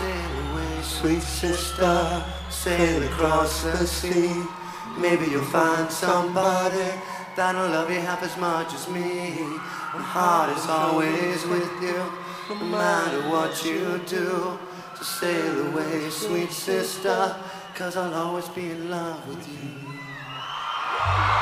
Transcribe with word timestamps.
Sail 0.00 0.52
away, 0.52 0.80
sweet 0.80 1.22
sister, 1.22 2.24
sail 2.48 3.02
across 3.02 3.64
the 3.64 3.86
sea. 3.86 4.32
Maybe 4.96 5.26
you'll 5.26 5.44
find 5.44 5.92
somebody 5.92 6.90
that'll 7.36 7.68
love 7.68 7.90
you 7.90 8.00
half 8.00 8.22
as 8.22 8.34
much 8.38 8.72
as 8.72 8.88
me. 8.88 9.34
My 9.92 10.00
heart 10.00 10.56
is 10.56 10.66
always 10.66 11.44
with 11.44 11.82
you, 11.82 12.02
no 12.48 12.64
matter 12.64 13.28
what 13.28 13.62
you 13.62 14.00
do. 14.06 14.58
So 14.96 15.04
sail 15.04 15.66
away, 15.66 16.08
sweet 16.08 16.50
sister, 16.50 17.36
cause 17.74 17.98
I'll 17.98 18.14
always 18.14 18.48
be 18.48 18.70
in 18.70 18.88
love 18.88 19.28
with 19.28 19.46
you. 19.48 21.39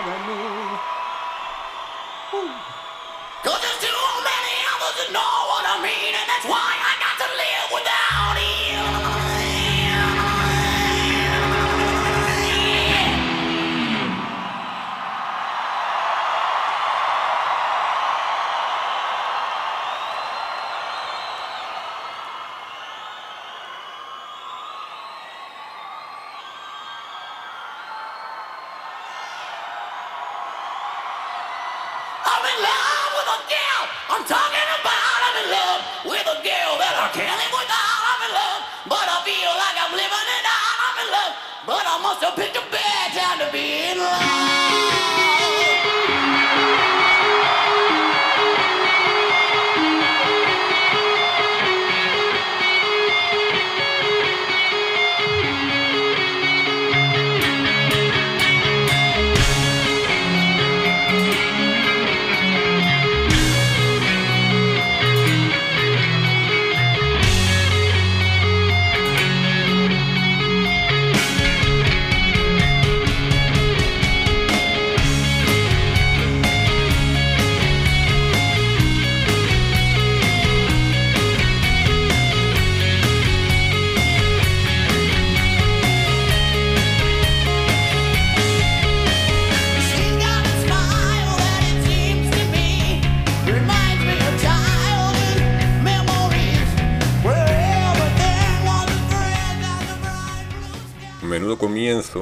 Cause 0.00 0.08
there's 3.60 3.80
too 3.84 4.00
many 4.24 4.56
others 4.72 4.96
that 4.96 5.12
know 5.12 5.20
what 5.52 5.64
I 5.68 5.76
mean, 5.84 6.16
and 6.16 6.24
that's 6.24 6.48
why 6.48 6.56
I 6.56 6.89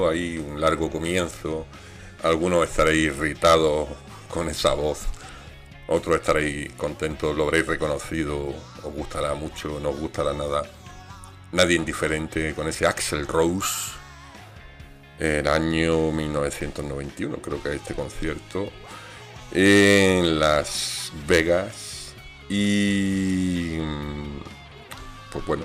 ahí 0.09 0.39
un 0.39 0.61
largo 0.61 0.91
comienzo. 0.91 1.67
Algunos 2.23 2.69
estaréis 2.69 3.07
irritados 3.07 3.89
con 4.29 4.49
esa 4.49 4.75
voz. 4.75 5.01
Otros 5.89 6.17
estaréis 6.17 6.73
contentos, 6.75 7.37
lo 7.37 7.45
habréis 7.45 7.67
reconocido. 7.67 8.49
Os 8.83 8.93
gustará 8.95 9.35
mucho, 9.35 9.81
no 9.81 9.91
os 9.91 9.99
gustará 9.99 10.33
nada. 10.33 10.63
Nadie 11.53 11.77
indiferente 11.77 12.55
con 12.55 12.69
ese 12.69 12.87
Axel 12.87 13.27
Rose. 13.27 13.93
El 15.19 15.49
año 15.49 16.13
1991, 16.13 17.39
creo 17.39 17.63
que 17.63 17.75
este 17.75 17.95
concierto. 17.95 18.71
En 19.53 20.39
Las 20.39 21.13
Vegas. 21.27 22.13
Y. 22.49 23.79
mm, 23.81 24.41
Pues 25.33 25.47
bueno. 25.47 25.65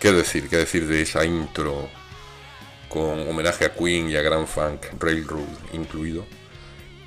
¿Qué 0.00 0.12
decir? 0.12 0.48
¿Qué 0.48 0.56
decir 0.58 0.86
de 0.86 1.02
esa 1.02 1.24
intro? 1.24 1.88
Con 2.88 3.28
homenaje 3.28 3.64
a 3.64 3.74
Queen 3.74 4.10
y 4.10 4.16
a 4.16 4.22
Grand 4.22 4.46
Funk 4.46 4.86
Railroad 4.98 5.46
incluido. 5.72 6.24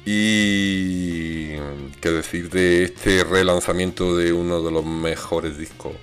Y 0.06 1.56
qué 2.02 2.10
decir 2.10 2.50
de 2.50 2.84
este 2.84 3.24
relanzamiento 3.24 4.16
de 4.18 4.34
uno 4.34 4.62
de 4.64 4.72
los 4.72 4.86
mejores 4.86 5.58
discos 5.58 5.94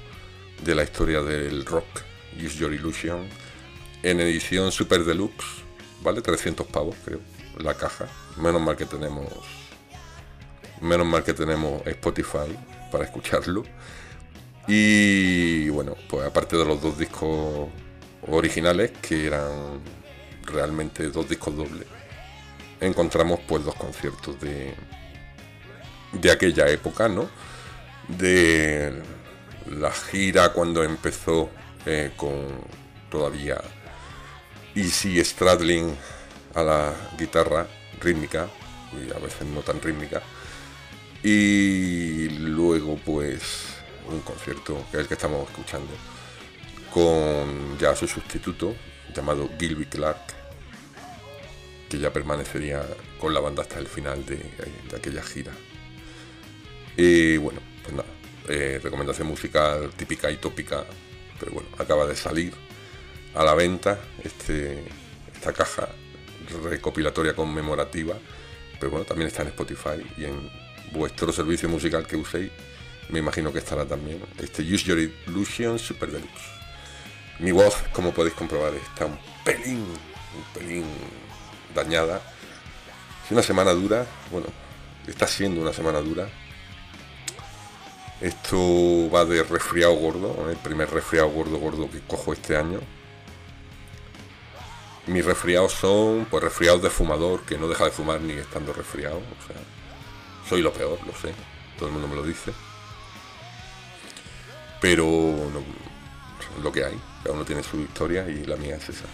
de 0.65 0.75
la 0.75 0.85
historia 0.85 1.23
del 1.23 1.65
rock, 1.65 1.87
Use 2.37 2.59
Your 2.59 2.73
Illusion, 2.73 3.27
en 4.03 4.21
edición 4.21 4.71
Super 4.71 5.05
Deluxe, 5.05 5.65
vale 6.03 6.23
300 6.23 6.67
pavos 6.69 6.97
creo, 7.05 7.21
la 7.59 7.75
caja. 7.75 8.07
Menos 8.37 8.61
mal 8.63 8.77
que 8.77 8.87
tenemos, 8.87 9.27
menos 10.81 11.07
mal 11.07 11.25
que 11.25 11.35
tenemos 11.35 11.85
Spotify 11.87 12.57
para 12.93 13.05
escucharlo. 13.05 13.65
Y 14.69 15.69
bueno, 15.71 15.97
pues 16.09 16.27
aparte 16.27 16.57
de 16.57 16.65
los 16.65 16.81
dos 16.81 16.99
discos 16.99 17.69
originales, 18.31 18.93
que 19.03 19.27
eran 19.27 19.81
realmente 20.43 21.09
dos 21.11 21.29
discos 21.29 21.57
dobles, 21.57 21.87
encontramos 22.81 23.41
pues 23.47 23.65
dos 23.65 23.75
conciertos 23.75 24.41
de, 24.41 24.75
de 26.13 26.31
aquella 26.31 26.69
época, 26.69 27.09
¿no? 27.09 27.29
De 28.09 29.03
la 29.71 29.93
gira 29.93 30.53
cuando 30.53 30.83
empezó 30.83 31.51
eh, 31.85 32.13
con 32.17 32.47
todavía 33.11 33.61
Easy 34.75 35.23
Stradling 35.25 35.95
a 36.55 36.63
la 36.63 36.95
guitarra 37.19 37.67
rítmica 38.01 38.49
y 38.93 39.15
a 39.15 39.19
veces 39.19 39.47
no 39.47 39.61
tan 39.61 39.81
rítmica 39.83 40.23
y 41.23 42.29
luego 42.31 42.97
pues 43.05 43.43
un 44.09 44.21
concierto 44.21 44.85
que 44.91 44.97
es 44.97 45.03
el 45.03 45.09
que 45.09 45.15
estamos 45.15 45.49
escuchando 45.49 45.93
con 46.93 47.79
ya 47.79 47.95
su 47.95 48.07
sustituto 48.07 48.75
llamado 49.15 49.51
Gilby 49.59 49.87
Clark 49.87 50.39
que 51.89 51.99
ya 51.99 52.13
permanecería 52.13 52.85
con 53.19 53.33
la 53.33 53.41
banda 53.41 53.63
hasta 53.63 53.79
el 53.79 53.87
final 53.87 54.25
de, 54.27 54.39
aquella 54.95 55.23
gira. 55.23 55.53
Y 56.97 57.37
bueno 57.39 57.61
pues 57.83 57.95
nada 57.95 58.09
eh, 58.49 58.81
recomendación 58.83 59.29
musical 59.29 59.91
típica 59.97 60.31
y 60.31 60.37
tópica 60.37 60.85
pero 61.39 61.53
bueno 61.53 61.69
acaba 61.79 62.07
de 62.07 62.17
salir 62.17 62.55
a 63.35 63.45
la 63.45 63.55
venta 63.55 63.99
este, 64.25 64.85
esta 65.35 65.53
caja 65.53 65.89
recopilatoria 66.65 67.35
conmemorativa 67.35 68.17
pero 68.81 68.91
bueno 68.91 69.05
también 69.05 69.29
está 69.29 69.43
en 69.43 69.49
Spotify 69.49 70.03
y 70.17 70.25
en 70.25 70.51
vuestro 70.93 71.33
servicio 71.33 71.69
musical 71.69 72.07
que 72.07 72.17
uséis 72.17 72.51
me 73.11 73.19
imagino 73.19 73.53
que 73.53 73.59
estará 73.59 73.85
también 73.85 74.21
este 74.39 74.63
Use 74.63 74.85
Your 74.85 74.99
Illusion 74.99 75.79
Super 75.79 76.11
Deluxe 76.11 76.58
mi 77.39 77.53
voz 77.53 77.75
como 77.93 78.13
podéis 78.13 78.35
comprobar 78.35 78.75
está 78.75 79.07
un 79.07 79.19
pelín 79.45 79.79
un 79.79 80.45
pelín 80.55 80.85
dañada 81.75 82.21
es 83.25 83.31
una 83.31 83.43
semana 83.43 83.73
dura 83.73 84.07
bueno 84.31 84.47
está 85.07 85.27
siendo 85.27 85.61
una 85.61 85.73
semana 85.73 86.01
dura 86.01 86.29
esto 88.21 89.09
va 89.11 89.25
de 89.25 89.43
resfriado 89.43 89.95
gordo 89.95 90.51
el 90.51 90.57
primer 90.57 90.91
resfriado 90.91 91.29
gordo 91.31 91.59
gordo 91.59 91.91
que 91.91 92.01
cojo 92.01 92.33
este 92.33 92.57
año 92.57 92.81
mis 95.09 95.25
resfriados 95.25 95.73
son 95.73 96.27
pues 96.31 96.45
resfriados 96.45 96.83
de 96.83 96.91
fumador 96.91 97.41
que 97.43 97.57
no 97.57 97.67
deja 97.67 97.87
de 97.87 97.91
fumar 97.91 98.21
ni 98.21 98.35
estando 98.35 98.73
resfriado. 98.73 99.17
O 99.17 99.47
sea, 99.47 99.57
soy 100.49 100.63
lo 100.63 100.73
peor, 100.73 100.99
lo 101.07 101.13
sé. 101.15 101.35
Todo 101.79 101.89
el 101.89 101.93
mundo 101.93 102.09
me 102.09 102.17
lo 102.17 102.23
dice. 102.23 102.53
Pero 104.81 105.05
no, 105.05 105.63
lo 106.63 106.73
que 106.73 106.85
hay. 106.85 106.99
Cada 107.23 107.35
uno 107.35 107.45
tiene 107.45 107.63
su 107.63 107.81
historia 107.81 108.29
y 108.29 108.45
la 108.45 108.57
mía 108.57 108.77
es 108.77 108.89
esa. 108.89 109.07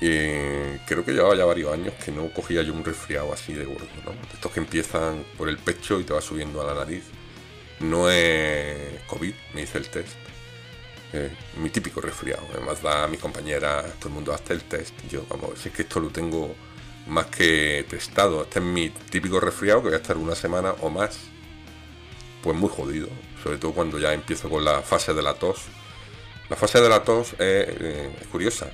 Eh, 0.00 0.80
creo 0.86 1.04
que 1.04 1.12
llevaba 1.12 1.34
ya 1.34 1.44
varios 1.44 1.72
años 1.72 1.92
que 2.04 2.12
no 2.12 2.32
cogía 2.32 2.62
yo 2.62 2.72
un 2.72 2.84
resfriado 2.84 3.32
así 3.32 3.52
de 3.52 3.64
gordo, 3.64 3.88
¿no? 4.04 4.12
Estos 4.32 4.52
que 4.52 4.60
empiezan 4.60 5.24
por 5.36 5.48
el 5.48 5.58
pecho 5.58 5.98
y 5.98 6.04
te 6.04 6.12
va 6.12 6.20
subiendo 6.20 6.60
a 6.62 6.66
la 6.66 6.74
nariz. 6.74 7.04
No 7.80 8.10
es 8.10 9.00
COVID, 9.06 9.34
me 9.54 9.62
hice 9.62 9.78
el 9.78 9.88
test. 9.88 10.16
Mi 11.56 11.70
típico 11.70 12.00
resfriado. 12.00 12.46
Además 12.52 12.82
da 12.82 13.04
a 13.04 13.08
mis 13.08 13.18
compañeras, 13.18 13.86
todo 13.98 14.08
el 14.08 14.14
mundo 14.14 14.32
hace 14.32 14.52
el 14.52 14.62
test. 14.62 14.94
Yo, 15.08 15.24
vamos, 15.28 15.58
si 15.58 15.68
es 15.68 15.74
que 15.74 15.82
esto 15.82 16.00
lo 16.00 16.10
tengo 16.10 16.54
más 17.06 17.26
que 17.26 17.84
testado. 17.88 18.42
Este 18.42 18.58
es 18.58 18.64
mi 18.64 18.90
típico 18.90 19.40
resfriado 19.40 19.80
que 19.80 19.88
voy 19.88 19.94
a 19.94 20.00
estar 20.00 20.16
una 20.16 20.34
semana 20.34 20.72
o 20.80 20.90
más. 20.90 21.18
Pues 22.42 22.56
muy 22.56 22.68
jodido. 22.68 23.08
Sobre 23.42 23.58
todo 23.58 23.72
cuando 23.72 23.98
ya 23.98 24.12
empiezo 24.12 24.48
con 24.50 24.64
la 24.64 24.82
fase 24.82 25.14
de 25.14 25.22
la 25.22 25.34
tos. 25.34 25.62
La 26.48 26.56
fase 26.56 26.80
de 26.80 26.88
la 26.88 27.02
tos 27.02 27.32
es, 27.32 27.38
eh, 27.38 28.10
es 28.20 28.26
curiosa. 28.28 28.70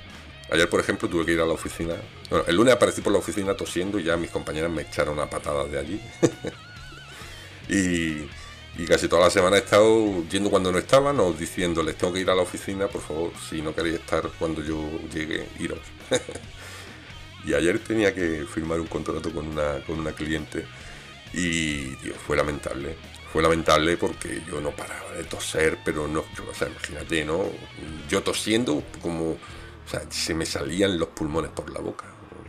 Ayer, 0.51 0.69
por 0.69 0.81
ejemplo, 0.81 1.09
tuve 1.09 1.25
que 1.25 1.33
ir 1.33 1.41
a 1.41 1.47
la 1.47 1.53
oficina. 1.53 1.95
Bueno, 2.31 2.45
el 2.47 2.57
lunes 2.57 2.75
aparecí 2.75 3.01
por 3.01 3.13
la 3.13 3.19
oficina 3.19 3.57
tosiendo 3.57 3.99
y 3.99 4.05
ya 4.05 4.17
mis 4.17 4.31
compañeras 4.31 4.71
me 4.71 4.83
echaron 4.83 5.15
una 5.15 5.29
patada 5.29 5.65
de 5.65 5.79
allí. 5.79 6.01
y, 7.69 8.29
y 8.77 8.87
casi 8.87 9.09
toda 9.09 9.23
la 9.23 9.31
semana 9.31 9.57
he 9.57 9.61
estado 9.61 10.25
yendo 10.29 10.51
cuando 10.51 10.71
no 10.71 10.79
estaban 10.79 11.19
o 11.21 11.33
diciéndoles 11.33 11.97
tengo 11.97 12.13
que 12.13 12.21
ir 12.21 12.31
a 12.31 12.35
la 12.35 12.43
oficina, 12.43 12.89
por 12.89 13.01
favor, 13.01 13.33
si 13.49 13.63
no 13.63 13.75
queréis 13.75 13.97
estar 13.97 14.23
cuando 14.39 14.63
yo 14.63 14.79
llegue, 15.13 15.49
iros. 15.59 15.81
y 17.45 17.55
ayer 17.55 17.79
tenía 17.79 18.15
que 18.15 18.45
firmar 18.53 18.81
un 18.81 18.87
contrato 18.87 19.33
con 19.33 19.47
una, 19.47 19.81
con 19.87 19.99
una 19.99 20.13
cliente 20.13 20.67
y 21.33 21.97
fue 22.27 22.37
lamentable. 22.37 22.97
Fue 23.35 23.43
lamentable 23.43 23.97
porque 23.97 24.45
yo 24.47 24.61
no 24.61 24.71
paraba 24.71 25.11
de 25.11 25.25
toser, 25.25 25.81
pero 25.85 26.07
no, 26.07 26.21
o 26.21 26.55
sea, 26.55 26.69
imagínate, 26.69 27.25
¿no? 27.25 27.43
Yo 28.09 28.23
tosiendo 28.23 28.81
como, 29.03 29.39
se 30.09 30.35
me 30.35 30.47
salían 30.47 31.01
los 31.01 31.09
pulmones 31.09 31.51
por 31.51 31.69
la 31.73 31.81
boca, 31.81 32.05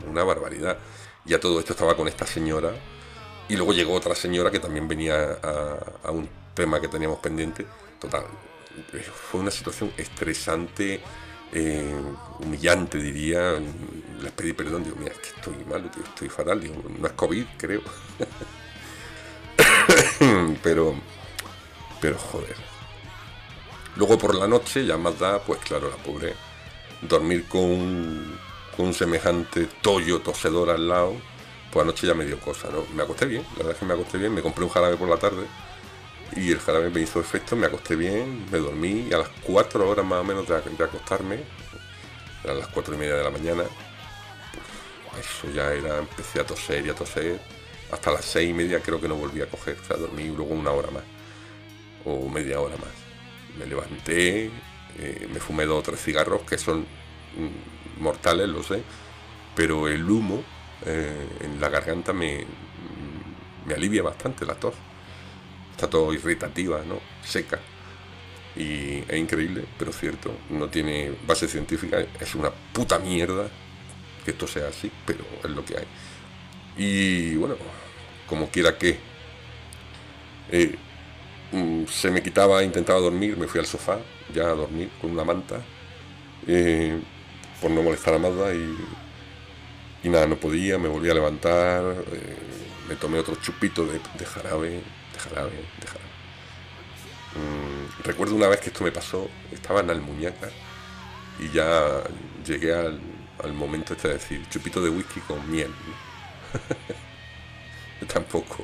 una 0.08 0.24
barbaridad. 0.24 0.78
Y 1.26 1.34
a 1.34 1.40
todo 1.40 1.60
esto 1.60 1.74
estaba 1.74 1.98
con 1.98 2.08
esta 2.08 2.28
señora 2.28 2.72
y 3.50 3.56
luego 3.56 3.74
llegó 3.74 3.94
otra 3.96 4.14
señora 4.14 4.52
que 4.52 4.60
también 4.60 4.88
venía 4.88 5.40
a, 6.04 6.12
un 6.12 6.30
tema 6.54 6.80
que 6.80 6.88
teníamos 6.88 7.18
pendiente. 7.18 7.66
Total, 8.00 8.26
fue 9.32 9.42
una 9.42 9.50
situación 9.50 9.92
estresante, 9.98 11.02
eh, 11.52 11.96
humillante 12.42 13.00
diría. 13.00 13.60
Les 14.22 14.32
pedí 14.34 14.54
perdón, 14.54 14.84
digo, 14.84 14.98
mira, 15.00 15.14
es 15.14 15.18
que 15.18 15.30
estoy 15.30 15.66
malo, 15.68 15.90
estoy 16.10 16.30
fatal. 16.30 16.62
Digo, 16.62 16.76
no 16.96 17.08
es 17.08 17.14
COVID, 17.14 17.46
creo. 17.58 17.82
pero, 20.64 20.96
pero 22.02 22.18
joder. 22.18 22.56
Luego 23.96 24.18
por 24.18 24.36
la 24.36 24.48
noche, 24.48 24.86
ya 24.86 24.98
más 24.98 25.18
da, 25.20 25.40
pues 25.40 25.60
claro, 25.62 25.90
la 25.90 25.98
pobre, 25.98 26.34
dormir 27.02 27.48
con, 27.48 28.38
con 28.76 28.88
un 28.88 28.94
semejante 28.94 29.68
tollo 29.82 30.20
tosedor 30.22 30.70
al 30.70 30.88
lado 30.88 31.16
pues 31.76 31.84
anoche 31.84 32.08
ya 32.08 32.14
me 32.14 32.24
dio 32.24 32.40
cosa, 32.40 32.70
¿no? 32.70 32.86
Me 32.96 33.04
acosté 33.04 33.26
bien, 33.26 33.44
la 33.52 33.58
verdad 33.58 33.74
es 33.74 33.80
que 33.80 33.86
me 33.86 33.94
acosté 33.94 34.18
bien, 34.18 34.34
me 34.34 34.42
compré 34.42 34.64
un 34.64 34.70
jarabe 34.70 34.96
por 34.96 35.10
la 35.10 35.18
tarde 35.18 35.46
y 36.34 36.50
el 36.54 36.60
jarabe 36.62 36.90
me 36.90 37.02
hizo 37.02 37.20
efecto, 37.20 37.58
me 37.58 37.66
acosté 37.66 37.98
bien, 37.98 38.46
me 38.50 38.60
dormí 38.60 39.12
a 39.12 39.18
las 39.18 39.28
4 39.44 39.90
horas 39.90 40.06
más 40.06 40.22
o 40.22 40.24
menos 40.24 40.48
de, 40.48 40.56
acostarme, 40.56 41.44
eran 42.46 42.60
las 42.60 42.70
4 42.70 42.96
y 42.96 42.98
media 42.98 43.16
de 43.16 43.24
la 43.26 43.30
mañana, 43.30 43.64
pues, 45.12 45.26
eso 45.26 45.54
ya 45.54 45.74
era, 45.74 45.98
empecé 45.98 46.40
a 46.40 46.46
toser 46.46 46.86
y 46.86 46.92
a 46.92 46.96
toser, 46.96 47.42
hasta 47.92 48.12
las 48.12 48.26
6 48.26 48.50
y 48.50 48.54
media 48.54 48.80
creo 48.82 49.00
que 49.00 49.08
no 49.08 49.16
volví 49.16 49.42
a 49.42 49.50
coger, 49.50 49.78
o 49.82 49.86
sea, 49.86 49.98
dormí 49.98 50.26
luego 50.26 50.54
una 50.54 50.72
hora 50.72 50.92
más, 50.92 51.04
o 52.06 52.28
media 52.30 52.60
hora 52.60 52.76
más. 52.78 52.94
Me 53.58 53.66
levanté, 53.66 54.52
eh, 54.98 55.28
me 55.32 55.40
fumé 55.40 55.66
dos 55.66 55.80
o 55.80 55.82
tres 55.84 56.02
cigarros 56.02 56.42
que 56.42 56.58
son 56.58 56.82
mm, 56.82 58.02
mortales, 58.02 58.48
lo 58.50 58.64
sé, 58.64 58.82
pero 59.56 59.88
el 59.88 60.10
humo 60.10 60.44
eh, 60.86 61.28
en 61.42 61.60
la 61.60 61.70
garganta 61.70 62.14
me, 62.14 62.46
me 63.66 63.74
alivia 63.74 64.04
bastante 64.04 64.46
la 64.46 64.56
tos. 64.56 64.76
Está 65.72 65.90
todo 65.90 66.14
irritativa, 66.14 66.84
¿no? 66.86 67.00
Seca. 67.24 67.60
Y 68.56 69.04
es 69.08 69.18
increíble, 69.18 69.66
pero 69.78 69.92
cierto. 69.92 70.32
No 70.50 70.70
tiene 70.70 71.14
base 71.28 71.48
científica. 71.48 72.06
Es 72.20 72.36
una 72.36 72.52
puta 72.52 73.00
mierda 73.00 73.50
que 74.24 74.32
esto 74.32 74.48
sea 74.48 74.70
así, 74.70 74.92
pero 75.06 75.26
es 75.44 75.50
lo 75.50 75.66
que 75.66 75.78
hay. 75.78 75.86
Y 76.78 77.36
bueno, 77.36 77.56
como 78.28 78.50
quiera 78.50 78.78
que. 78.78 78.98
Eh, 80.52 80.76
mm, 81.52 81.86
se 81.88 82.12
me 82.12 82.22
quitaba, 82.22 82.64
intentaba 82.64 83.00
dormir, 83.00 83.38
me 83.38 83.48
fui 83.48 83.60
al 83.60 83.66
sofá, 83.66 84.00
ya 84.34 84.44
a 84.44 84.56
dormir 84.56 84.90
con 85.02 85.12
una 85.12 85.24
manta, 85.24 85.62
eh, 86.48 87.00
por 87.62 87.72
no 87.72 87.82
molestar 87.82 88.14
a 88.14 88.20
Mazda 88.20 88.54
y 88.54 88.76
y 90.06 90.10
nada, 90.10 90.28
no 90.28 90.36
podía, 90.36 90.78
me 90.78 90.88
volví 90.88 91.10
a 91.10 91.16
levantar, 91.16 91.84
eh, 92.12 92.38
me 92.88 92.96
tomé 92.96 93.18
otro 93.18 93.36
chupito 93.42 93.88
de, 93.88 94.00
jarabe, 94.24 94.70
de 94.70 95.20
jarabe, 95.20 95.50
de 95.80 95.88
jarabe. 95.88 96.12
Mm, 97.34 98.04
recuerdo 98.04 98.36
una 98.36 98.48
vez 98.48 98.60
que 98.60 98.68
esto 98.68 98.84
me 98.84 98.92
pasó, 98.92 99.28
estaba 99.52 99.80
en 99.80 99.90
Almuñaca 99.90 100.52
y 101.40 101.50
ya 101.50 102.04
llegué 102.46 102.76
al, 102.76 103.02
momento 103.54 103.94
este 103.94 104.10
de 104.10 104.14
decir 104.14 104.48
chupito 104.50 104.80
de 104.80 104.90
whisky 104.90 105.20
con 105.22 105.50
miel. 105.50 105.72
tampoco, 108.14 108.64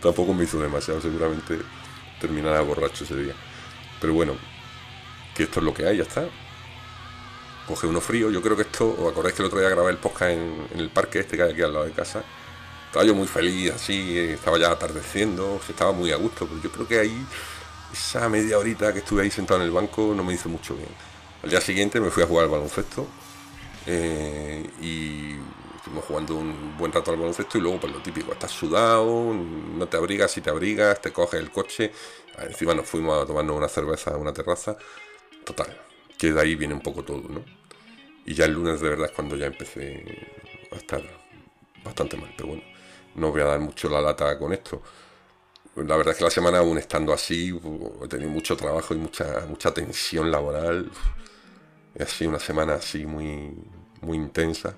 tampoco 0.00 0.34
me 0.34 0.44
hizo 0.44 0.60
demasiado, 0.60 1.00
seguramente 1.00 1.58
terminará 2.20 2.60
borracho 2.60 3.04
ese 3.04 3.16
día. 3.16 3.34
Pero 4.00 4.14
bueno, 4.14 4.34
que 5.34 5.44
esto 5.44 5.60
es 5.60 5.64
lo 5.64 5.74
que 5.74 5.86
hay, 5.86 5.98
ya 5.98 6.02
está 6.04 6.28
coge 7.68 7.86
uno 7.86 8.00
frío. 8.00 8.30
Yo 8.30 8.40
creo 8.42 8.56
que 8.56 8.62
esto, 8.62 8.96
¿os 8.98 9.12
acordáis 9.12 9.34
que 9.34 9.42
el 9.42 9.46
otro 9.46 9.60
día 9.60 9.68
grabé 9.68 9.90
el 9.90 9.98
podcast 9.98 10.32
en, 10.32 10.66
el 10.74 10.88
parque 10.88 11.20
este 11.20 11.36
que 11.36 11.42
hay 11.42 11.52
aquí 11.52 11.62
al 11.62 11.74
lado 11.74 11.84
de 11.84 11.92
casa? 11.92 12.24
Estaba 12.86 13.04
yo 13.04 13.14
muy 13.14 13.28
feliz, 13.28 13.72
así, 13.72 14.18
estaba 14.18 14.58
ya 14.58 14.70
atardeciendo, 14.70 15.60
estaba 15.68 15.92
muy 15.92 16.10
a 16.10 16.16
gusto, 16.16 16.46
pero 16.46 16.62
yo 16.62 16.72
creo 16.72 16.88
que 16.88 16.98
ahí, 16.98 17.26
esa 17.92 18.28
media 18.30 18.58
horita 18.58 18.92
que 18.94 19.00
estuve 19.00 19.22
ahí 19.22 19.30
sentado 19.30 19.60
en 19.60 19.66
el 19.66 19.72
banco 19.72 20.14
no 20.16 20.24
me 20.24 20.32
hizo 20.32 20.48
mucho 20.48 20.74
bien. 20.74 20.88
Al 21.42 21.50
día 21.50 21.60
siguiente 21.60 22.00
me 22.00 22.10
fui 22.10 22.22
a 22.22 22.26
jugar 22.26 22.46
al 22.46 22.50
baloncesto 22.50 23.06
eh, 23.86 24.68
y 24.80 25.36
estuvimos 25.88 26.04
jugando 26.04 26.34
un 26.36 26.76
buen 26.76 26.92
rato 26.92 27.10
al 27.10 27.16
baloncesto 27.16 27.56
y 27.56 27.62
luego 27.62 27.80
pues 27.80 27.92
lo 27.92 28.02
típico, 28.02 28.32
estás 28.32 28.50
sudado, 28.50 29.32
no 29.32 29.88
te 29.88 29.96
abrigas, 29.96 30.30
si 30.30 30.42
te 30.42 30.50
abrigas, 30.50 31.00
te 31.00 31.12
coges 31.12 31.40
el 31.40 31.50
coche, 31.50 31.92
encima 32.42 32.74
nos 32.74 32.86
fuimos 32.86 33.22
a 33.22 33.26
tomarnos 33.26 33.56
una 33.56 33.68
cerveza 33.68 34.10
en 34.10 34.18
una 34.18 34.32
terraza, 34.34 34.76
total, 35.44 35.74
que 36.18 36.32
de 36.32 36.40
ahí 36.40 36.56
viene 36.56 36.74
un 36.74 36.80
poco 36.80 37.02
todo, 37.04 37.22
¿no? 37.28 37.42
Y 38.26 38.34
ya 38.34 38.44
el 38.44 38.52
lunes 38.52 38.80
de 38.82 38.90
verdad 38.90 39.06
es 39.06 39.12
cuando 39.12 39.34
ya 39.36 39.46
empecé 39.46 40.04
a 40.70 40.76
estar 40.76 41.02
bastante 41.82 42.18
mal. 42.18 42.34
Pero 42.36 42.50
bueno, 42.50 42.62
no 43.14 43.30
voy 43.30 43.40
a 43.40 43.46
dar 43.46 43.60
mucho 43.60 43.88
la 43.88 44.02
lata 44.02 44.38
con 44.38 44.52
esto. 44.52 44.82
La 45.76 45.96
verdad 45.96 46.12
es 46.12 46.18
que 46.18 46.24
la 46.24 46.30
semana 46.30 46.58
aún 46.58 46.76
estando 46.76 47.14
así, 47.14 47.58
he 48.04 48.08
tenido 48.08 48.28
mucho 48.28 48.54
trabajo 48.54 48.92
y 48.92 48.98
mucha, 48.98 49.46
mucha 49.48 49.72
tensión 49.72 50.30
laboral. 50.30 50.90
Ha 51.98 52.04
sido 52.04 52.28
una 52.28 52.38
semana 52.38 52.74
así 52.74 53.06
muy, 53.06 53.54
muy 54.02 54.18
intensa. 54.18 54.76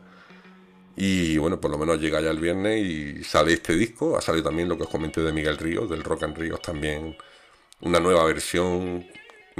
Y 1.02 1.38
bueno, 1.38 1.59
por 1.61 1.71
lo 1.71 1.78
menos 1.78 1.99
llega 1.99 2.21
ya 2.21 2.30
el 2.30 2.38
viernes 2.38 2.85
y 2.85 3.25
sale 3.25 3.54
este 3.54 3.75
disco. 3.75 4.19
Ha 4.19 4.21
salido 4.21 4.45
también 4.45 4.69
lo 4.69 4.76
que 4.76 4.83
os 4.83 4.90
comenté 4.90 5.23
de 5.23 5.33
Miguel 5.33 5.57
Ríos, 5.57 5.88
del 5.88 6.04
Rock 6.04 6.25
and 6.25 6.37
Ríos 6.37 6.61
también. 6.61 7.16
Una 7.80 8.00
nueva 8.00 8.25
versión 8.25 9.07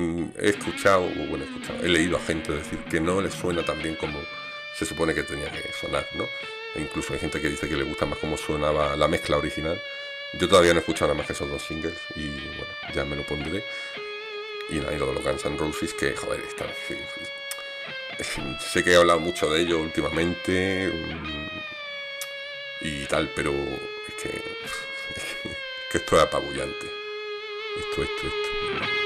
Mm, 0.01 0.31
he 0.39 0.51
escuchado, 0.51 1.03
bueno, 1.29 1.45
he 1.45 1.49
escuchado, 1.49 1.85
he 1.85 1.89
leído 1.89 2.17
a 2.17 2.21
gente 2.21 2.53
decir 2.53 2.79
que 2.91 3.01
no 3.01 3.21
le 3.21 3.31
suena 3.31 3.65
tan 3.65 3.83
bien 3.83 3.97
como 3.97 4.19
se 4.77 4.87
supone 4.87 5.15
que 5.15 5.25
tenía 5.25 5.51
que 5.51 5.73
sonar, 5.81 6.07
¿no? 6.15 6.25
E 6.75 6.81
incluso 6.81 7.13
hay 7.13 7.19
gente 7.19 7.41
que 7.41 7.49
dice 7.51 7.69
que 7.69 7.77
le 7.77 7.85
gusta 7.85 8.07
más 8.07 8.19
cómo 8.19 8.37
sonaba 8.37 8.97
la 8.97 9.09
mezcla 9.09 9.37
original. 9.37 9.81
Yo 10.39 10.49
todavía 10.49 10.73
no 10.73 10.79
he 10.79 10.81
escuchado 10.81 11.09
nada 11.09 11.19
más 11.19 11.27
que 11.27 11.33
esos 11.33 11.51
dos 11.51 11.63
singles 11.63 11.99
y 12.15 12.29
bueno, 12.29 12.73
ya 12.95 13.05
me 13.05 13.17
lo 13.17 13.25
pondré. 13.25 13.65
Y 14.71 14.77
nada, 14.77 14.95
y 14.95 14.99
lo 14.99 15.09
de 15.09 15.15
los 15.15 15.25
Guns 15.25 15.45
N' 15.45 15.59
Roses, 15.59 15.93
que 15.95 16.17
joder, 16.17 16.41
está, 16.41 16.67
sé 18.25 18.85
que 18.85 18.93
he 18.93 18.97
hablado 18.97 19.21
mucho 19.21 19.51
de 19.51 19.63
ello 19.63 19.81
últimamente 19.81 20.89
mm, 20.89 21.49
y 22.83 23.05
tal, 23.07 23.31
pero 23.35 23.53
es 23.53 24.15
que, 24.23 24.31
que 25.91 25.99
esto 25.99 26.17
es 26.17 26.23
apabullante. 26.23 26.87
Esto, 27.79 28.03
esto, 28.03 28.27
esto. 28.27 29.00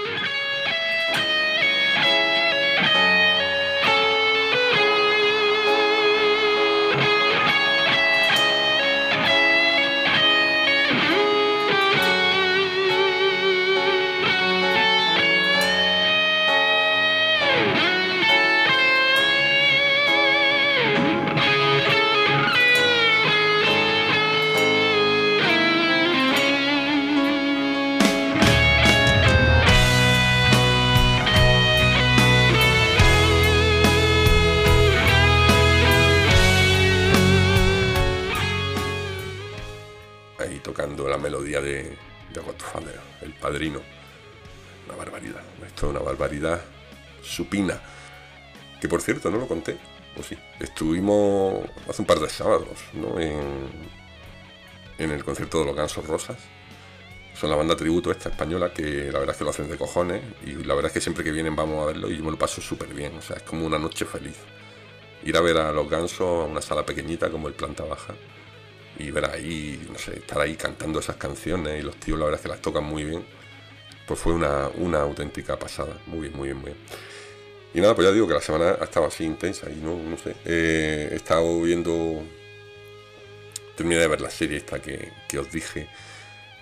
Una 44.87 44.97
barbaridad, 44.97 45.43
esto 45.67 45.87
es 45.87 45.91
una 45.91 46.01
barbaridad 46.01 46.61
supina. 47.23 47.81
Que 48.81 48.89
por 48.89 49.01
cierto, 49.01 49.31
no 49.31 49.39
lo 49.39 49.47
conté, 49.47 49.79
o 50.19 50.23
sí. 50.23 50.37
Estuvimos 50.61 51.65
hace 51.89 52.03
un 52.03 52.07
par 52.07 52.19
de 52.19 52.29
sábados, 52.29 52.79
¿no? 52.93 53.19
En, 53.21 53.69
en 54.99 55.11
el 55.11 55.25
concierto 55.25 55.61
de 55.61 55.67
los 55.67 55.77
Gansos 55.77 56.07
Rosas. 56.07 56.37
Son 57.35 57.51
la 57.51 57.57
banda 57.57 57.77
tributo 57.77 58.11
esta 58.11 58.29
española 58.29 58.73
que 58.73 59.11
la 59.11 59.19
verdad 59.19 59.31
es 59.31 59.39
que 59.39 59.45
lo 59.45 59.51
hacen 59.51 59.69
de 59.69 59.77
cojones 59.77 60.23
y 60.47 60.53
la 60.65 60.75
verdad 60.75 60.87
es 60.91 60.93
que 60.93 61.01
siempre 61.01 61.25
que 61.25 61.33
vienen 61.33 61.57
vamos 61.57 61.83
a 61.83 61.87
verlo 61.87 62.09
y 62.09 62.19
yo 62.19 62.25
me 62.25 62.31
lo 62.31 62.39
paso 62.39 62.61
súper 62.61 62.89
bien. 62.95 63.17
O 63.17 63.23
sea, 63.23 63.37
es 63.37 63.43
como 63.43 63.67
una 63.67 63.79
noche 63.79 64.05
feliz. 64.05 64.37
Ir 65.25 65.37
a 65.37 65.41
ver 65.41 65.57
a 65.59 65.73
los 65.73 65.89
Gansos 65.89 66.21
a 66.21 66.45
una 66.45 66.61
sala 66.61 66.85
pequeñita 66.85 67.31
como 67.31 67.49
el 67.49 67.55
Planta 67.55 67.85
Baja 67.85 68.15
y 68.99 69.11
ver 69.11 69.25
ahí, 69.25 69.85
no 69.91 69.99
sé, 69.99 70.19
estar 70.19 70.41
ahí 70.41 70.57
cantando 70.57 71.01
esas 71.01 71.17
canciones 71.17 71.81
y 71.81 71.83
los 71.83 71.97
tíos 71.97 72.19
la 72.19 72.27
verdad 72.27 72.39
es 72.39 72.43
que 72.43 72.49
las 72.49 72.61
tocan 72.61 72.85
muy 72.85 73.05
bien. 73.05 73.25
Pues 74.07 74.21
fue 74.21 74.33
una, 74.35 74.69
una 74.77 75.01
auténtica 75.01 75.59
pasada. 75.59 75.99
Muy 76.07 76.21
bien, 76.21 76.37
muy 76.37 76.49
bien, 76.49 76.59
muy 76.59 76.71
bien. 76.73 76.79
Y 77.75 77.81
nada, 77.81 77.95
pues 77.95 78.07
ya 78.07 78.13
digo 78.13 78.29
que 78.29 78.35
la 78.35 78.41
semana 78.41 78.77
ha 78.81 78.85
estado 78.85 79.07
así 79.07 79.25
intensa 79.25 79.69
y 79.71 79.77
no, 79.77 79.97
no 79.97 80.17
sé. 80.17 80.37
Eh, 80.45 81.09
he 81.13 81.17
estado 81.17 81.61
viendo. 81.63 82.23
Terminé 83.77 84.01
de 84.01 84.07
ver 84.07 84.21
la 84.21 84.31
serie 84.31 84.59
esta 84.59 84.81
que, 84.81 85.13
que 85.29 85.39
os 85.39 85.51
dije. 85.51 85.89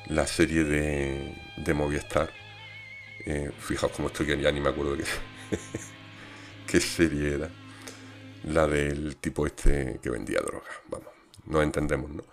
La 0.06 0.26
serie 0.26 0.64
de, 0.64 1.34
de 1.58 1.74
Movistar. 1.74 2.32
Eh, 3.26 3.50
fijaos 3.58 3.92
cómo 3.92 4.08
estoy 4.08 4.26
que 4.26 4.40
ya 4.40 4.50
ni 4.50 4.60
me 4.60 4.70
acuerdo 4.70 4.96
de 4.96 5.04
qué, 5.04 5.10
qué 6.66 6.80
serie 6.80 7.34
era. 7.34 7.50
La 8.44 8.66
del 8.66 9.16
tipo 9.16 9.46
este 9.46 10.00
que 10.02 10.10
vendía 10.10 10.40
droga. 10.40 10.70
Vamos, 10.88 11.08
no 11.46 11.62
entendemos, 11.62 12.10
¿no? 12.10 12.24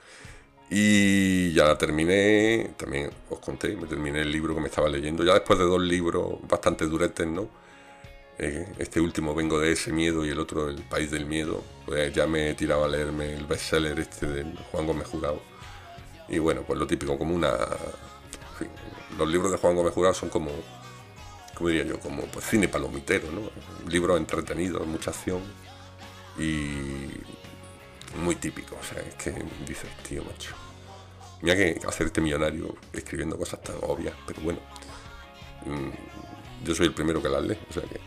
Y 0.70 1.52
ya 1.54 1.76
terminé, 1.78 2.72
también 2.78 3.10
os 3.30 3.40
conté, 3.40 3.76
me 3.76 3.88
terminé 3.88 4.22
el 4.22 4.32
libro 4.32 4.54
que 4.54 4.62
me 4.62 4.68
estaba 4.68 4.88
leyendo, 4.88 5.24
ya 5.24 5.34
después 5.34 5.58
de 5.58 5.66
dos 5.66 5.82
libros 5.82 6.36
bastante 6.48 6.86
duretes, 6.86 7.26
¿no? 7.26 7.48
Eh, 8.38 8.74
este 8.78 9.02
último 9.02 9.34
vengo 9.34 9.60
de 9.60 9.72
ese 9.72 9.92
miedo 9.92 10.26
y 10.26 10.30
el 10.30 10.40
otro 10.40 10.70
el 10.70 10.82
país 10.84 11.10
del 11.12 11.26
miedo, 11.26 11.64
pues 11.86 12.14
ya 12.14 12.28
me 12.28 12.52
he 12.52 12.54
tirado 12.54 12.86
a 12.86 12.88
leerme 12.88 13.34
el 13.34 13.46
bestseller 13.46 14.00
este 14.00 14.28
del 14.28 14.58
Juan 14.72 14.86
Gómez 14.86 15.08
Jurado. 15.08 15.42
Y 16.30 16.38
bueno, 16.38 16.62
pues 16.66 16.78
lo 16.80 16.86
típico, 16.86 17.18
como 17.18 17.36
una... 17.36 17.52
los 19.18 19.28
libros 19.28 19.52
de 19.52 19.58
Juan 19.58 19.76
Gómez 19.76 19.94
Jurado 19.94 20.14
son 20.14 20.30
como, 20.30 20.52
¿cómo 21.56 21.70
diría 21.70 21.86
yo? 21.86 22.00
Como 22.00 22.24
pues 22.28 22.46
cine 22.46 22.68
palomitero, 22.68 23.32
¿no? 23.32 23.42
Libros 23.90 24.18
entretenidos, 24.20 24.86
mucha 24.86 25.10
acción 25.10 25.42
y 26.38 27.10
muy 28.16 28.36
típico, 28.36 28.76
o 28.80 28.84
sea, 28.84 29.02
es 29.02 29.16
que 29.16 29.32
dices, 29.66 29.90
tío, 30.08 30.24
macho. 30.24 30.56
Mira 31.42 31.56
que 31.56 31.80
hacerte 31.88 32.20
millonario 32.22 32.76
escribiendo 32.92 33.38
cosas 33.38 33.62
tan 33.62 33.76
obvias, 33.82 34.14
pero 34.28 34.42
bueno. 34.42 34.60
mm, 35.66 36.66
yo 36.66 36.76
soy 36.76 36.88
el 36.88 36.94
primero 36.94 37.22
que 37.22 37.30
las 37.30 37.44
lee, 37.44 37.58
o 37.70 37.74
sea 37.74 37.84
que. 37.84 38.00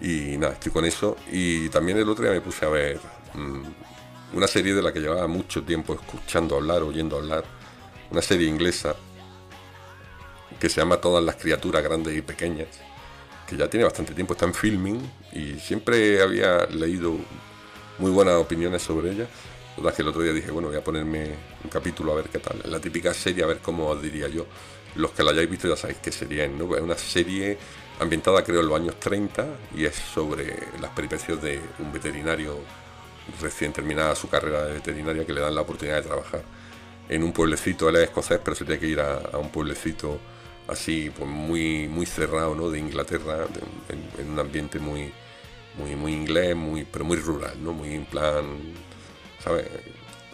Y 0.00 0.36
nada, 0.36 0.54
estoy 0.54 0.72
con 0.72 0.84
eso. 0.84 1.16
Y 1.30 1.68
también 1.68 1.98
el 1.98 2.08
otro 2.08 2.24
día 2.24 2.32
me 2.32 2.40
puse 2.40 2.64
a 2.64 2.68
ver 2.68 3.00
mm, 3.34 4.36
una 4.36 4.46
serie 4.46 4.74
de 4.74 4.82
la 4.82 4.92
que 4.92 5.00
llevaba 5.00 5.26
mucho 5.26 5.62
tiempo 5.64 5.94
escuchando 5.94 6.56
hablar, 6.56 6.82
oyendo 6.82 7.16
hablar. 7.16 7.44
Una 8.10 8.22
serie 8.22 8.48
inglesa 8.48 8.94
que 10.60 10.68
se 10.68 10.80
llama 10.80 10.98
Todas 10.98 11.24
las 11.24 11.36
criaturas 11.36 11.82
grandes 11.82 12.16
y 12.16 12.22
pequeñas. 12.22 12.68
Que 13.48 13.56
ya 13.56 13.68
tiene 13.68 13.84
bastante 13.84 14.14
tiempo, 14.14 14.34
está 14.34 14.46
en 14.46 14.54
filming 14.54 15.00
y 15.32 15.58
siempre 15.58 16.22
había 16.22 16.66
leído 16.66 17.16
muy 18.02 18.10
buenas 18.10 18.34
opiniones 18.34 18.82
sobre 18.82 19.12
ella. 19.12 19.28
La 19.76 19.76
verdad 19.76 19.92
es 19.92 19.96
que 19.96 20.02
el 20.02 20.08
otro 20.08 20.22
día 20.22 20.32
dije, 20.32 20.50
bueno, 20.50 20.66
voy 20.66 20.76
a 20.76 20.82
ponerme 20.82 21.36
un 21.62 21.70
capítulo 21.70 22.10
a 22.10 22.16
ver 22.16 22.24
qué 22.24 22.40
tal. 22.40 22.60
La 22.64 22.80
típica 22.80 23.14
serie, 23.14 23.44
a 23.44 23.46
ver 23.46 23.58
cómo 23.58 23.86
os 23.86 24.02
diría 24.02 24.26
yo. 24.26 24.44
Los 24.96 25.12
que 25.12 25.22
la 25.22 25.30
hayáis 25.30 25.48
visto 25.48 25.68
ya 25.68 25.76
sabéis 25.76 26.00
qué 26.02 26.10
sería, 26.10 26.44
una 26.48 26.98
serie 26.98 27.56
ambientada 28.00 28.42
creo 28.42 28.60
en 28.60 28.66
los 28.66 28.80
años 28.80 28.98
30 28.98 29.46
y 29.76 29.84
es 29.84 29.94
sobre 29.94 30.52
las 30.80 30.90
peripecias 30.90 31.40
de 31.40 31.60
un 31.78 31.92
veterinario 31.92 32.58
recién 33.40 33.72
terminada 33.72 34.16
su 34.16 34.28
carrera 34.28 34.64
de 34.64 34.72
veterinaria 34.74 35.24
que 35.24 35.32
le 35.32 35.40
dan 35.40 35.54
la 35.54 35.60
oportunidad 35.60 35.98
de 35.98 36.02
trabajar 36.02 36.42
en 37.08 37.22
un 37.22 37.32
pueblecito, 37.32 37.88
él 37.88 37.96
es 37.96 38.02
escocés, 38.02 38.40
pero 38.42 38.56
se 38.56 38.64
tiene 38.64 38.80
que 38.80 38.88
ir 38.88 38.98
a, 38.98 39.38
un 39.38 39.50
pueblecito 39.50 40.18
así, 40.66 41.08
pues 41.16 41.30
muy, 41.30 41.86
muy 41.86 42.06
cerrado, 42.06 42.56
¿no? 42.56 42.68
De 42.68 42.80
Inglaterra, 42.80 43.46
en 44.18 44.30
un 44.30 44.38
ambiente 44.40 44.80
muy, 44.80 45.12
muy, 45.76 45.96
muy 45.96 46.12
inglés, 46.12 46.54
muy, 46.54 46.84
pero 46.84 47.04
muy 47.04 47.16
rural, 47.16 47.62
¿no? 47.62 47.72
Muy 47.72 47.94
en 47.94 48.04
plan, 48.06 48.44
¿sabes? 49.42 49.66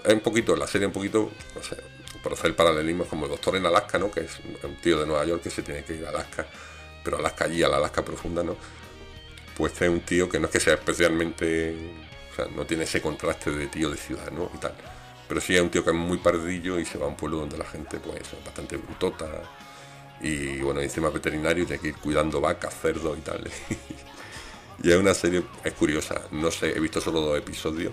Es 0.05 0.13
un 0.13 0.21
poquito, 0.21 0.57
la 0.57 0.67
serie 0.67 0.87
un 0.87 0.93
poquito, 0.93 1.31
no 1.55 1.63
sé, 1.63 1.77
por 2.23 2.33
hacer 2.33 2.47
el 2.47 2.55
paralelismo, 2.55 3.05
es 3.05 3.09
como 3.09 3.27
el 3.27 3.31
doctor 3.31 3.57
en 3.57 3.67
Alaska, 3.67 3.99
¿no? 3.99 4.11
Que 4.11 4.21
es 4.21 4.39
un 4.63 4.77
tío 4.77 4.99
de 4.99 5.07
Nueva 5.07 5.25
York 5.25 5.43
que 5.43 5.51
se 5.51 5.63
tiene 5.63 5.85
que 5.85 5.95
ir 5.95 6.07
a 6.07 6.11
Alaska, 6.11 6.47
pero 7.05 7.19
Alaska 7.19 7.45
allí, 7.45 7.63
a 7.63 7.69
la 7.69 7.77
Alaska 7.77 8.05
profunda, 8.05 8.43
¿no? 8.43 8.57
Pues 9.57 9.81
es 9.81 9.89
un 9.89 10.01
tío 10.01 10.29
que 10.29 10.39
no 10.39 10.47
es 10.47 10.53
que 10.53 10.61
sea 10.61 10.75
especialmente, 10.75 11.75
o 12.33 12.37
sea, 12.37 12.47
no 12.47 12.65
tiene 12.65 12.85
ese 12.85 13.01
contraste 13.01 13.51
de 13.51 13.67
tío 13.67 13.91
de 13.91 13.97
ciudad, 13.97 14.31
¿no? 14.31 14.51
Y 14.55 14.59
tal. 14.59 14.75
Pero 15.29 15.41
sí 15.41 15.55
es 15.55 15.61
un 15.61 15.71
tío 15.71 15.85
que 15.85 15.91
es 15.91 15.97
muy 15.97 16.19
pardillo 16.19 16.79
y 16.79 16.85
se 16.87 16.97
va 16.97 17.07
a 17.07 17.09
un 17.09 17.17
pueblo 17.17 17.39
donde 17.39 17.59
la 17.59 17.67
gente, 17.67 17.99
pues, 18.01 18.21
es 18.21 18.45
bastante 18.45 18.77
brutota. 18.77 19.27
Y 20.21 20.59
bueno, 20.61 20.81
encima 20.81 21.11
veterinario 21.11 21.65
y 21.65 21.67
tiene 21.67 21.83
que 21.83 21.89
ir 21.89 21.97
cuidando 21.97 22.41
vacas, 22.41 22.75
cerdos 22.81 23.19
y 23.19 23.21
tal. 23.21 23.45
y 24.83 24.91
es 24.91 24.97
una 24.97 25.15
serie, 25.15 25.43
es 25.65 25.73
curiosa, 25.73 26.23
no 26.31 26.51
sé, 26.51 26.77
he 26.77 26.81
visto 26.81 27.01
solo 27.01 27.21
dos 27.21 27.39
episodios. 27.39 27.93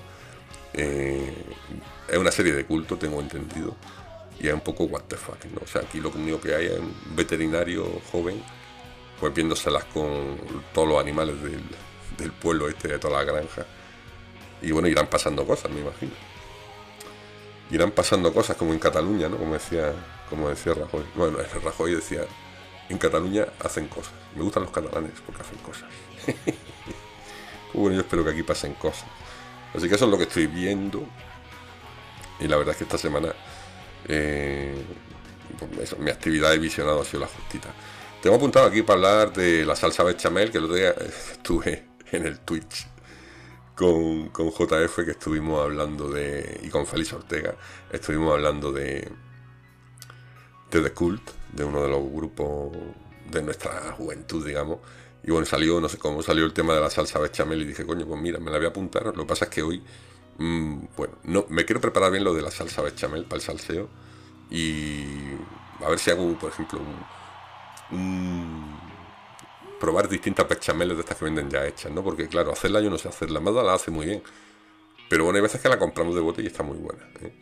Eh, 0.74 1.34
es 2.08 2.18
una 2.18 2.32
serie 2.32 2.54
de 2.54 2.65
culto, 2.65 2.98
tengo 2.98 3.20
entendido. 3.20 3.75
Y 4.39 4.48
es 4.48 4.54
un 4.54 4.62
poco 4.62 4.84
what 4.86 5.04
the 5.08 5.15
fuck, 5.15 5.44
¿no? 5.46 5.62
O 5.63 5.68
sea, 5.68 5.82
aquí 5.82 6.00
lo 6.00 6.10
único 6.10 6.39
que 6.39 6.54
hay 6.54 6.65
es 6.65 6.80
un 6.80 6.94
veterinario 7.15 8.01
joven, 8.12 8.44
pues 9.20 9.34
viéndoselas 9.34 9.86
con 9.86 10.38
todos 10.74 10.88
los 10.88 11.00
animales 11.00 11.42
del, 11.42 11.63
del 12.18 12.32
pueblo 12.32 12.68
este, 12.68 12.89
de 12.89 13.00
toda 13.00 13.18
la 13.20 13.24
granja. 13.24 13.65
Y 14.62 14.72
bueno, 14.72 14.88
irán 14.88 15.08
pasando 15.08 15.46
cosas, 15.46 15.72
me 15.72 15.82
imagino. 15.82 16.12
Irán 17.72 17.92
pasando 17.92 18.32
cosas 18.32 18.58
como 18.58 18.74
en 18.74 18.80
Cataluña, 18.80 19.27
¿no? 19.27 19.38
Como 19.38 19.54
decía, 19.54 19.94
como 20.30 20.50
decía 20.50 20.74
Rajoy. 20.74 21.04
Bueno, 21.15 21.38
Rajoy 21.63 21.96
decía, 21.96 22.25
en 22.89 22.98
Cataluña 22.98 23.48
hacen 23.60 23.88
cosas. 23.88 24.13
Me 24.36 24.44
gustan 24.44 24.63
los 24.63 24.72
catalanes 24.72 25.13
porque 25.25 25.42
hacen 25.42 25.58
cosas. 25.60 25.89
Bueno, 27.74 27.96
yo 27.96 28.01
espero 28.03 28.24
que 28.24 28.29
aquí 28.29 28.44
pasen 28.44 28.74
cosas. 28.75 29.03
Así 29.74 29.89
que 29.89 29.96
eso 29.96 30.05
es 30.05 30.12
lo 30.12 30.17
que 30.17 30.24
estoy 30.24 30.48
viendo. 30.48 31.05
Y 32.39 32.48
la 32.48 32.55
verdad 32.55 32.72
es 32.72 32.77
que 32.77 32.84
esta 32.86 32.98
semana 32.98 33.34
eh, 34.08 34.82
mi 36.00 36.10
actividad 36.10 36.51
de 36.51 36.60
visionado 36.60 37.01
ha 37.01 37.05
sido 37.05 37.22
la 37.22 37.27
justita. 37.27 37.74
Tengo 38.22 38.38
apuntado 38.38 38.65
aquí 38.65 38.82
para 38.82 38.96
hablar 38.96 39.34
de 39.34 39.65
la 39.65 39.75
salsa 39.75 40.03
bechamel, 40.03 40.51
que 40.51 40.58
el 40.58 40.65
otro 40.65 40.75
día 40.75 40.89
eh, 40.89 41.12
estuve 41.34 41.86
en 42.12 42.25
el 42.25 42.39
Twitch 42.39 42.88
con, 43.75 44.29
con 44.29 44.51
JF, 44.51 45.03
que 45.03 45.12
estuvimos 45.12 45.62
hablando 45.62 46.10
de. 46.10 46.62
y 46.63 46.70
con 46.70 46.88
Félix 46.88 47.13
Ortega, 47.13 47.55
estuvimos 47.91 48.34
hablando 48.34 48.72
de. 48.72 49.12
de 50.72 50.82
The 50.82 50.91
Cult, 50.91 51.32
de 51.51 51.63
uno 51.63 51.84
de 51.84 51.89
los 51.89 52.10
grupos 52.10 52.72
de 53.29 53.41
nuestra 53.41 53.91
juventud, 53.91 54.46
digamos. 54.46 54.79
Y 55.25 55.32
bueno, 55.32 55.46
salió, 55.48 55.82
no 55.82 55.89
sé 55.89 55.98
cómo, 55.98 56.22
salió 56.22 56.46
el 56.46 56.53
tema 56.53 56.75
de 56.75 56.82
la 56.82 56.89
salsa 56.91 57.17
bechamel 57.20 57.60
y 57.63 57.65
dije, 57.65 57.84
coño, 57.84 58.05
pues 58.05 58.22
mira, 58.22 58.38
me 58.39 58.51
la 58.51 58.58
voy 58.58 58.67
a 58.67 58.70
apuntar. 58.70 59.05
Lo 59.05 59.13
que 59.13 59.25
pasa 59.25 59.46
es 59.46 59.51
que 59.51 59.63
hoy, 59.63 59.82
mm, 60.38 60.86
bueno, 60.96 61.15
no, 61.24 61.46
me 61.50 61.65
quiero 61.65 61.82
preparar 61.82 62.12
bien 62.12 62.24
lo 62.24 62.36
de 62.36 62.44
la 62.44 62.51
salsa 62.51 62.84
bechamel 62.84 63.24
para 63.24 63.38
el 63.38 63.41
salseo 63.41 63.89
y 64.51 65.03
a 65.84 65.89
ver 65.89 65.98
si 65.98 66.12
hago, 66.12 66.38
por 66.38 66.51
ejemplo, 66.51 66.79
un, 67.91 68.79
probar 69.79 70.08
distintas 70.08 70.48
bechameles 70.48 70.96
de 70.96 71.01
estas 71.01 71.17
que 71.17 71.25
venden 71.25 71.50
ya 71.50 71.65
hechas, 71.65 71.91
¿no? 71.91 72.03
Porque 72.03 72.27
claro, 72.27 72.51
hacerla 72.51 72.79
yo 72.82 72.91
no 72.91 73.00
sé 73.00 73.08
hacerla, 73.08 73.39
Mazda 73.39 73.63
la 73.63 73.74
hace 73.74 73.89
muy 73.89 74.05
bien. 74.05 74.24
Pero 75.10 75.24
bueno, 75.24 75.38
hay 75.38 75.44
veces 75.44 75.60
que 75.60 75.70
la 75.70 75.79
compramos 75.79 76.13
de 76.13 76.22
bote 76.22 76.44
y 76.44 76.48
está 76.48 76.62
muy 76.62 76.77
buena. 76.77 77.03
¿eh? 77.22 77.34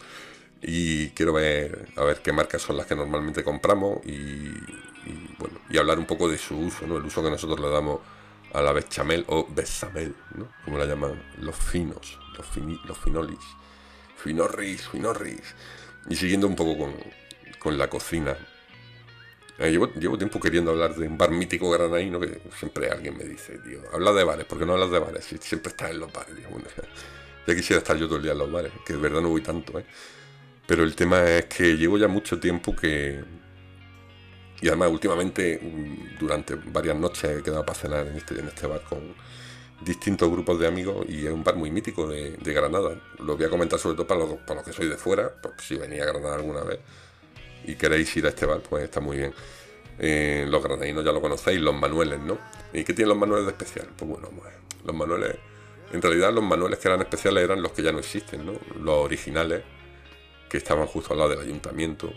Y 0.62 1.10
quiero 1.10 1.34
ver 1.34 1.90
a 1.98 2.04
ver 2.04 2.22
qué 2.22 2.32
marcas 2.32 2.62
son 2.62 2.78
las 2.78 2.86
que 2.86 2.96
normalmente 2.96 3.44
compramos 3.44 4.00
y, 4.06 4.54
y, 5.06 5.36
bueno, 5.38 5.60
y 5.70 5.78
hablar 5.78 6.00
un 6.00 6.06
poco 6.06 6.30
de 6.30 6.38
su 6.38 6.58
uso, 6.58 6.88
¿no? 6.88 6.98
El 6.98 7.06
uso 7.06 7.24
que 7.24 7.30
nosotros 7.30 7.60
le 7.60 7.70
damos 7.70 8.00
a 8.54 8.62
la 8.62 8.72
bechamel 8.72 9.26
o 9.28 9.48
bechamel, 9.50 10.16
¿no? 10.36 10.50
Como 10.66 10.78
la 10.78 10.86
llaman 10.86 11.22
los 11.40 11.56
finos, 11.56 12.20
los, 12.38 12.46
fini- 12.48 12.82
los 12.86 12.98
finolis, 12.98 13.40
finorris, 14.18 14.88
finorris. 14.90 15.56
Y 16.10 16.16
siguiendo 16.16 16.48
un 16.48 16.56
poco 16.56 16.78
con, 16.78 16.96
con 17.60 17.78
la 17.78 17.90
cocina. 17.90 18.38
Eh, 19.60 19.70
llevo, 19.70 19.88
llevo 19.94 20.18
tiempo 20.18 20.40
queriendo 20.40 20.72
hablar 20.72 20.96
de 20.96 21.08
un 21.08 21.18
bar 21.18 21.30
mítico 21.30 21.70
granaíno 21.70 22.20
que 22.20 22.42
siempre 22.58 22.90
alguien 22.90 23.16
me 23.16 23.24
dice, 23.24 23.60
tío, 23.60 23.82
habla 23.94 24.12
de 24.12 24.24
bares, 24.24 24.46
porque 24.46 24.66
no 24.66 24.74
hablas 24.74 24.90
de 24.92 25.00
bares? 25.00 25.26
Si 25.26 25.38
siempre 25.38 25.70
estás 25.72 25.92
en 25.92 26.00
los 26.00 26.12
bares. 26.12 26.34
Bueno, 26.50 26.66
ya 27.48 27.56
quisiera 27.56 27.80
estar 27.80 27.96
yo 27.98 28.08
todo 28.08 28.18
el 28.18 28.24
día 28.24 28.32
en 28.32 28.40
los 28.40 28.52
bares, 28.52 28.72
que 28.86 28.94
de 28.94 29.00
verdad 29.00 29.22
no 29.22 29.30
voy 29.30 29.42
tanto, 29.42 29.78
¿eh? 29.80 29.86
Pero 30.68 30.84
el 30.84 30.96
tema 30.96 31.24
es 31.30 31.46
que 31.46 31.78
llevo 31.78 31.98
ya 31.98 32.08
mucho 32.08 32.40
tiempo 32.40 32.76
que... 32.76 33.24
Y 34.64 34.70
además 34.70 34.92
últimamente, 34.92 35.60
mm, 35.62 36.18
durante 36.18 36.56
varias 36.56 36.96
noches 36.96 37.40
he 37.40 37.44
quedado 37.44 37.66
para 37.66 37.78
cenar 37.78 38.08
en 38.08 38.16
este, 38.16 38.40
en 38.40 38.48
este 38.48 38.66
bar 38.66 38.82
con 38.84 39.14
distintos 39.82 40.32
grupos 40.32 40.58
de 40.58 40.68
amigos 40.68 41.06
y 41.10 41.26
es 41.26 41.34
un 41.34 41.44
bar 41.44 41.58
muy 41.58 41.70
mítico 41.70 42.08
de, 42.08 42.38
Granada. 42.42 42.96
Lo 43.20 43.36
voy 43.36 43.46
a 43.46 43.50
comentar 43.50 43.78
sobre 43.78 43.98
todo 43.98 44.08
para 44.08 44.22
los, 44.22 44.40
para 44.40 44.56
los 44.56 44.64
que 44.64 44.72
soy 44.72 44.88
de 44.88 44.96
fuera, 44.96 45.30
por 45.30 45.60
si 45.60 45.76
venía 45.76 46.04
a 46.04 46.06
Granada 46.06 46.36
alguna 46.36 46.64
vez. 46.64 46.80
y 47.66 47.76
queréis 47.76 48.16
ir 48.16 48.26
a 48.26 48.30
este 48.30 48.46
bar, 48.46 48.62
pues 48.62 48.86
está 48.86 49.02
muy 49.02 49.18
bien. 49.18 49.34
Eh, 50.00 50.46
los 50.48 50.64
granadinos 50.64 51.04
ya 51.04 51.12
lo 51.12 51.20
conocéis, 51.20 51.60
los 51.60 51.76
manuales, 51.76 52.22
¿no? 52.22 52.38
¿Y 52.72 52.86
qué 52.86 52.94
tienen 52.94 53.10
los 53.10 53.18
manuales 53.18 53.46
de 53.46 53.52
especial? 53.52 53.90
Pues 53.98 54.10
bueno, 54.10 54.30
pues, 54.30 54.54
los 54.86 54.96
manuales, 54.96 55.36
en 55.92 56.02
realidad 56.02 56.34
los 56.34 56.44
manuales 56.44 56.80
que 56.80 56.88
eran 56.88 57.02
especiales 57.02 57.44
eran 57.44 57.62
los 57.62 57.74
que 57.74 57.84
ya 57.84 57.92
no 57.92 58.00
existen, 58.00 58.46
¿no? 58.46 58.54
Los 58.80 58.96
originales, 58.96 59.62
que 60.50 60.58
estaban 60.58 60.88
justo 60.88 61.12
al 61.12 61.20
lado 61.20 61.32
del 61.32 61.42
ayuntamiento. 61.42 62.14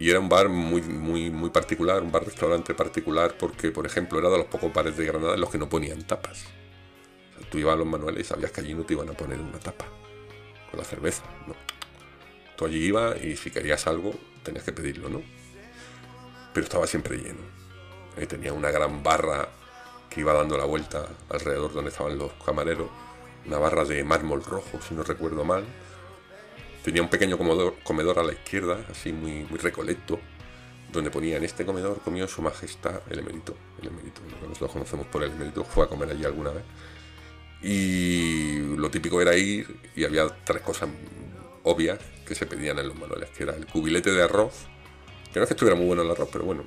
Y 0.00 0.08
era 0.08 0.18
un 0.18 0.30
bar 0.30 0.48
muy, 0.48 0.80
muy, 0.80 1.30
muy 1.30 1.50
particular, 1.50 2.02
un 2.02 2.10
bar-restaurante 2.10 2.74
particular, 2.74 3.36
porque, 3.38 3.70
por 3.70 3.84
ejemplo, 3.84 4.18
era 4.18 4.30
de 4.30 4.38
los 4.38 4.46
pocos 4.46 4.72
bares 4.72 4.96
de 4.96 5.04
Granada 5.04 5.34
en 5.34 5.40
los 5.40 5.50
que 5.50 5.58
no 5.58 5.68
ponían 5.68 6.06
tapas. 6.06 6.46
Tú 7.50 7.58
ibas 7.58 7.74
a 7.74 7.76
los 7.76 7.86
manuales 7.86 8.26
y 8.26 8.28
sabías 8.28 8.50
que 8.50 8.62
allí 8.62 8.72
no 8.72 8.84
te 8.84 8.94
iban 8.94 9.10
a 9.10 9.12
poner 9.12 9.38
una 9.38 9.58
tapa 9.58 9.84
con 10.70 10.78
la 10.78 10.84
cerveza, 10.84 11.24
¿no? 11.46 11.54
Tú 12.56 12.64
allí 12.64 12.78
ibas 12.86 13.22
y 13.22 13.36
si 13.36 13.50
querías 13.50 13.86
algo, 13.86 14.14
tenías 14.42 14.64
que 14.64 14.72
pedirlo, 14.72 15.10
¿no? 15.10 15.22
Pero 16.54 16.64
estaba 16.64 16.86
siempre 16.86 17.18
lleno. 17.18 17.40
Ahí 18.16 18.26
tenía 18.26 18.54
una 18.54 18.70
gran 18.70 19.02
barra 19.02 19.48
que 20.08 20.20
iba 20.20 20.32
dando 20.32 20.56
la 20.56 20.64
vuelta 20.64 21.08
alrededor 21.28 21.74
donde 21.74 21.90
estaban 21.90 22.16
los 22.16 22.32
camareros, 22.44 22.88
una 23.46 23.58
barra 23.58 23.84
de 23.84 24.02
mármol 24.02 24.42
rojo, 24.42 24.80
si 24.80 24.94
no 24.94 25.02
recuerdo 25.02 25.44
mal. 25.44 25.64
Tenía 26.84 27.02
un 27.02 27.10
pequeño 27.10 27.36
comedor, 27.36 28.18
a 28.18 28.22
la 28.22 28.32
izquierda, 28.32 28.84
así 28.90 29.12
muy, 29.12 29.44
muy 29.44 29.58
recolecto, 29.58 30.18
donde 30.92 31.10
ponía 31.10 31.36
en 31.36 31.44
este 31.44 31.64
comedor 31.64 32.00
comió 32.00 32.26
su 32.26 32.42
majestad 32.42 33.02
el 33.10 33.18
emérito. 33.18 33.54
El 33.80 33.88
emérito, 33.88 34.20
lo 34.60 34.68
conocemos 34.68 35.06
por 35.06 35.22
el 35.22 35.32
emérito, 35.32 35.64
fue 35.64 35.84
a 35.84 35.88
comer 35.88 36.10
allí 36.10 36.24
alguna 36.24 36.50
vez. 36.50 36.64
Y 37.62 38.58
lo 38.76 38.90
típico 38.90 39.20
era 39.20 39.36
ir 39.36 39.66
y 39.94 40.04
había 40.04 40.26
tres 40.44 40.62
cosas 40.62 40.88
obvias 41.62 41.98
que 42.26 42.34
se 42.34 42.46
pedían 42.46 42.78
en 42.78 42.88
los 42.88 42.98
manuales, 42.98 43.30
que 43.30 43.42
era 43.42 43.54
el 43.54 43.66
cubilete 43.66 44.10
de 44.12 44.22
arroz, 44.22 44.66
que 45.32 45.38
no 45.38 45.42
es 45.44 45.48
que 45.48 45.54
estuviera 45.54 45.76
muy 45.76 45.86
bueno 45.86 46.02
el 46.02 46.10
arroz, 46.10 46.28
pero 46.32 46.44
bueno, 46.44 46.64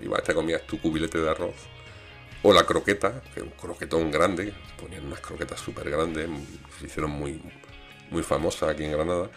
iba 0.00 0.18
te 0.22 0.34
comías 0.34 0.66
tu 0.66 0.80
cubilete 0.80 1.18
de 1.18 1.30
arroz, 1.30 1.54
o 2.42 2.52
la 2.52 2.64
croqueta, 2.64 3.22
que 3.34 3.40
era 3.40 3.44
un 3.44 3.50
croquetón 3.56 4.10
grande, 4.10 4.54
ponían 4.80 5.06
unas 5.06 5.20
croquetas 5.20 5.60
súper 5.60 5.90
grandes, 5.90 6.28
se 6.78 6.86
hicieron 6.86 7.10
muy, 7.10 7.40
muy 8.10 8.22
famosas 8.22 8.70
aquí 8.70 8.84
en 8.84 8.92
Granada, 8.92 9.30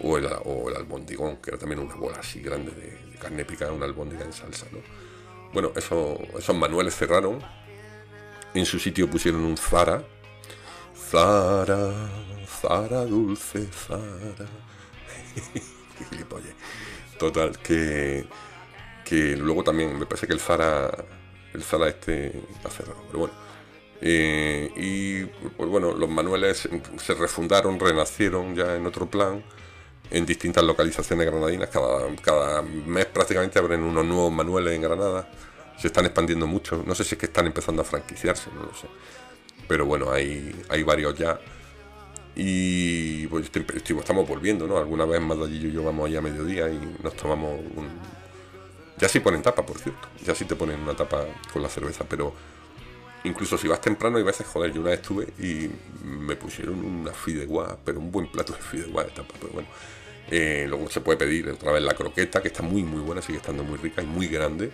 o 0.00 0.18
el, 0.18 0.76
albondigón, 0.76 1.36
que 1.38 1.50
era 1.50 1.58
también 1.58 1.80
una 1.80 1.94
bola 1.94 2.18
así 2.18 2.40
grande 2.40 2.70
de, 2.72 3.10
de 3.10 3.18
carne 3.18 3.44
picada, 3.44 3.72
una 3.72 3.86
albóndiga 3.86 4.24
en 4.24 4.32
salsa, 4.32 4.66
¿no? 4.72 4.78
Bueno, 5.52 5.72
eso, 5.76 6.18
esos 6.38 6.56
manuales 6.56 6.94
cerraron, 6.94 7.42
en 8.54 8.66
su 8.66 8.78
sitio 8.78 9.08
pusieron 9.08 9.42
un 9.44 9.56
Zara, 9.56 10.02
Zara, 10.94 11.92
Zara, 12.46 13.04
dulce 13.04 13.66
Zara. 13.66 14.46
Total, 17.18 17.58
que, 17.58 18.26
que 19.04 19.36
luego 19.36 19.62
también 19.64 19.98
me 19.98 20.06
parece 20.06 20.26
que 20.26 20.32
el 20.32 20.40
Zara, 20.40 20.90
el 21.54 21.62
Zara 21.62 21.88
este 21.88 22.42
ha 22.64 22.70
cerrado, 22.70 23.02
pero 23.06 23.20
bueno. 23.20 23.34
Eh, 24.00 24.70
y 24.76 25.24
pues 25.24 25.70
bueno, 25.70 25.92
los 25.92 26.08
manuales 26.08 26.68
se 26.98 27.14
refundaron, 27.14 27.80
renacieron 27.80 28.54
ya 28.54 28.76
en 28.76 28.84
otro 28.86 29.08
plan, 29.08 29.42
en 30.10 30.26
distintas 30.26 30.64
localizaciones 30.64 31.26
granadinas. 31.26 31.68
Cada, 31.70 32.14
cada 32.16 32.62
mes 32.62 33.06
prácticamente 33.06 33.58
abren 33.58 33.82
unos 33.82 34.04
nuevos 34.04 34.32
manuales 34.32 34.74
en 34.74 34.82
Granada. 34.82 35.28
Se 35.78 35.88
están 35.88 36.06
expandiendo 36.06 36.46
mucho. 36.46 36.82
No 36.86 36.94
sé 36.94 37.04
si 37.04 37.14
es 37.14 37.18
que 37.18 37.26
están 37.26 37.46
empezando 37.46 37.82
a 37.82 37.84
franquiciarse, 37.84 38.50
no 38.54 38.62
lo 38.62 38.74
sé. 38.74 38.86
Pero 39.68 39.86
bueno, 39.86 40.10
hay, 40.10 40.64
hay 40.68 40.82
varios 40.82 41.16
ya. 41.16 41.38
Y 42.34 43.26
pues 43.28 43.50
estamos 43.54 44.28
volviendo, 44.28 44.66
¿no? 44.66 44.76
Alguna 44.76 45.06
vez 45.06 45.20
más 45.20 45.38
de 45.38 45.44
allí 45.44 45.68
y 45.68 45.72
yo 45.72 45.82
vamos 45.82 46.06
allá 46.06 46.18
a 46.18 46.22
mediodía 46.22 46.68
y 46.68 46.98
nos 47.02 47.14
tomamos 47.16 47.60
un... 47.74 47.88
Ya 48.98 49.08
sí 49.08 49.20
ponen 49.20 49.42
tapa, 49.42 49.64
por 49.64 49.78
cierto. 49.78 50.08
Ya 50.24 50.34
sí 50.34 50.44
te 50.44 50.54
ponen 50.54 50.80
una 50.80 50.94
tapa 50.94 51.24
con 51.52 51.62
la 51.62 51.68
cerveza, 51.68 52.04
pero 52.08 52.34
incluso 53.26 53.58
si 53.58 53.68
vas 53.68 53.80
temprano 53.80 54.16
hay 54.18 54.22
veces, 54.22 54.46
joder, 54.46 54.72
yo 54.72 54.80
una 54.80 54.90
vez 54.90 55.00
estuve 55.00 55.26
y 55.38 55.68
me 56.04 56.36
pusieron 56.36 56.84
una 56.84 57.12
fideuá, 57.12 57.78
pero 57.84 57.98
un 57.98 58.10
buen 58.10 58.30
plato 58.30 58.52
de 58.52 58.60
fideuá 58.60 59.04
de 59.04 59.10
tapa, 59.10 59.34
pero 59.40 59.52
bueno. 59.52 59.68
Eh, 60.28 60.66
luego 60.68 60.90
se 60.90 61.00
puede 61.00 61.18
pedir 61.18 61.48
otra 61.48 61.72
vez 61.72 61.82
la 61.82 61.94
croqueta, 61.94 62.42
que 62.42 62.48
está 62.48 62.62
muy 62.62 62.82
muy 62.82 63.00
buena, 63.00 63.22
sigue 63.22 63.38
estando 63.38 63.62
muy 63.62 63.78
rica 63.78 64.02
y 64.02 64.06
muy 64.06 64.26
grande. 64.28 64.70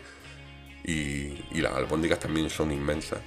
Y, 0.84 1.60
las 1.60 1.74
albóndigas 1.74 2.18
también 2.18 2.50
son 2.50 2.72
inmensas. 2.72 3.20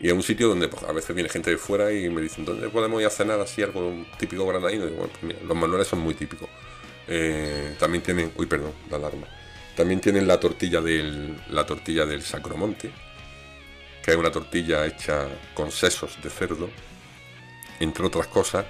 Y 0.00 0.08
es 0.08 0.12
un 0.12 0.22
sitio 0.22 0.48
donde 0.48 0.68
pues, 0.68 0.82
a 0.84 0.92
veces 0.92 1.14
viene 1.14 1.28
gente 1.28 1.50
de 1.50 1.58
fuera 1.58 1.92
y 1.92 2.08
me 2.08 2.20
dicen, 2.20 2.44
¿dónde 2.44 2.68
podemos 2.68 3.00
ir 3.00 3.06
a 3.06 3.10
cenar 3.10 3.40
así 3.40 3.62
algo 3.62 4.06
típico 4.18 4.46
granadino? 4.46 4.86
Y 4.86 4.90
bueno, 4.90 5.08
pues 5.08 5.22
mira, 5.22 5.38
los 5.46 5.56
manuales 5.56 5.86
son 5.86 6.00
muy 6.00 6.14
típicos. 6.14 6.48
Eh, 7.08 7.76
también 7.78 8.02
tienen, 8.02 8.32
uy, 8.36 8.46
perdón, 8.46 8.72
la 8.90 8.96
alarma. 8.96 9.26
También 9.76 10.00
tienen 10.00 10.26
la 10.26 10.40
tortilla 10.40 10.80
del, 10.80 11.36
la 11.50 11.66
tortilla 11.66 12.06
del 12.06 12.22
Sacromonte, 12.22 12.90
que 14.06 14.12
es 14.12 14.16
una 14.16 14.30
tortilla 14.30 14.86
hecha 14.86 15.26
con 15.52 15.72
sesos 15.72 16.16
de 16.22 16.30
cerdo, 16.30 16.70
entre 17.80 18.06
otras 18.06 18.28
cosas. 18.28 18.64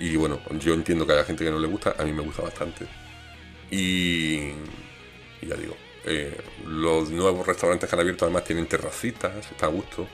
Y 0.00 0.16
bueno, 0.16 0.40
yo 0.58 0.74
entiendo 0.74 1.06
que 1.06 1.12
haya 1.12 1.22
gente 1.22 1.44
que 1.44 1.50
no 1.52 1.60
le 1.60 1.68
gusta, 1.68 1.94
a 1.96 2.02
mí 2.02 2.12
me 2.12 2.22
gusta 2.22 2.42
bastante. 2.42 2.84
Y, 3.70 4.48
ya 5.42 5.54
digo, 5.56 5.76
eh, 6.06 6.36
los 6.66 7.08
nuevos 7.10 7.46
restaurantes 7.46 7.88
que 7.88 7.94
han 7.94 8.00
abierto 8.00 8.24
además 8.24 8.42
tienen 8.42 8.66
terracitas, 8.66 9.48
está 9.48 9.66
a 9.66 9.68
gusto. 9.68 10.08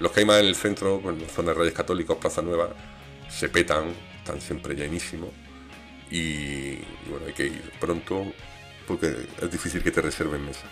Los 0.00 0.10
que 0.10 0.20
hay 0.20 0.26
más 0.26 0.40
en 0.40 0.46
el 0.46 0.56
centro, 0.56 0.98
pues 1.00 1.14
en 1.14 1.22
la 1.22 1.28
zona 1.28 1.52
de 1.52 1.58
Reyes 1.58 1.74
Católicos, 1.74 2.18
Plaza 2.20 2.42
Nueva, 2.42 2.70
se 3.28 3.48
petan, 3.48 3.94
están 4.18 4.40
siempre 4.40 4.74
llenísimos. 4.74 5.30
Y, 6.10 6.16
y 6.16 6.84
bueno, 7.08 7.26
hay 7.28 7.32
que 7.32 7.46
ir 7.46 7.72
pronto 7.78 8.26
porque 8.88 9.28
es 9.40 9.50
difícil 9.52 9.84
que 9.84 9.92
te 9.92 10.00
reserven 10.00 10.44
mesa. 10.44 10.66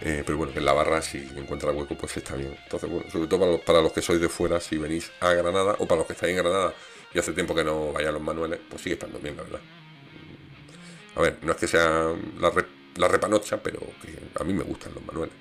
Eh, 0.00 0.22
pero 0.24 0.38
bueno, 0.38 0.52
en 0.54 0.64
la 0.64 0.72
barra 0.72 1.02
si 1.02 1.18
encuentra 1.36 1.72
hueco 1.72 1.96
pues 1.96 2.16
está 2.16 2.36
bien. 2.36 2.56
Entonces, 2.64 2.88
bueno, 2.90 3.10
sobre 3.10 3.26
todo 3.26 3.40
para 3.40 3.52
los, 3.52 3.60
para 3.62 3.82
los 3.82 3.92
que 3.92 4.02
sois 4.02 4.20
de 4.20 4.28
fuera, 4.28 4.60
si 4.60 4.78
venís 4.78 5.10
a 5.20 5.32
Granada 5.32 5.74
o 5.78 5.86
para 5.86 5.98
los 5.98 6.06
que 6.06 6.12
estáis 6.12 6.32
en 6.36 6.38
Granada 6.44 6.74
y 7.12 7.18
hace 7.18 7.32
tiempo 7.32 7.54
que 7.54 7.64
no 7.64 7.92
vayan 7.92 8.14
los 8.14 8.22
manuales, 8.22 8.60
pues 8.68 8.82
sigue 8.82 8.94
estando 8.94 9.18
bien, 9.18 9.36
la 9.36 9.42
verdad. 9.42 9.60
A 11.14 11.20
ver, 11.20 11.38
no 11.42 11.52
es 11.52 11.58
que 11.58 11.66
sea 11.66 12.12
la, 12.38 12.50
re- 12.50 12.66
la 12.96 13.08
repanocha, 13.08 13.62
pero 13.62 13.80
a 14.38 14.44
mí 14.44 14.52
me 14.52 14.62
gustan 14.62 14.94
los 14.94 15.04
manuales. 15.04 15.34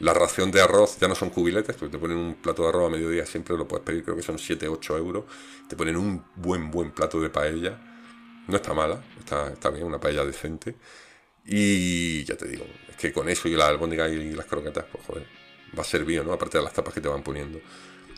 La 0.00 0.12
ración 0.14 0.50
de 0.50 0.60
arroz 0.60 0.98
ya 1.00 1.08
no 1.08 1.14
son 1.14 1.30
cubiletes, 1.30 1.76
porque 1.76 1.92
te 1.92 1.98
ponen 1.98 2.16
un 2.18 2.34
plato 2.34 2.62
de 2.62 2.68
arroz 2.70 2.88
a 2.88 2.90
mediodía, 2.96 3.24
siempre 3.24 3.56
lo 3.56 3.68
puedes 3.68 3.84
pedir, 3.84 4.02
creo 4.04 4.16
que 4.16 4.22
son 4.22 4.38
7-8 4.38 4.96
euros. 4.96 5.24
Te 5.68 5.76
ponen 5.76 5.96
un 5.96 6.24
buen, 6.34 6.70
buen 6.70 6.90
plato 6.90 7.20
de 7.20 7.30
paella. 7.30 7.78
No 8.48 8.56
está 8.56 8.74
mala, 8.74 9.02
está, 9.18 9.52
está 9.52 9.70
bien, 9.70 9.86
una 9.86 10.00
paella 10.00 10.24
decente. 10.24 10.76
Y 11.44 12.24
ya 12.24 12.36
te 12.36 12.46
digo, 12.46 12.64
es 12.88 12.96
que 12.96 13.12
con 13.12 13.28
eso 13.28 13.48
y 13.48 13.56
la 13.56 13.66
albóndiga 13.66 14.08
y 14.08 14.32
las 14.32 14.46
croquetas, 14.46 14.84
pues 14.90 15.04
joder, 15.04 15.26
va 15.76 15.82
a 15.82 15.84
ser 15.84 16.04
bien, 16.04 16.26
¿no? 16.26 16.32
Aparte 16.32 16.58
de 16.58 16.64
las 16.64 16.72
tapas 16.72 16.94
que 16.94 17.00
te 17.00 17.08
van 17.08 17.22
poniendo. 17.22 17.60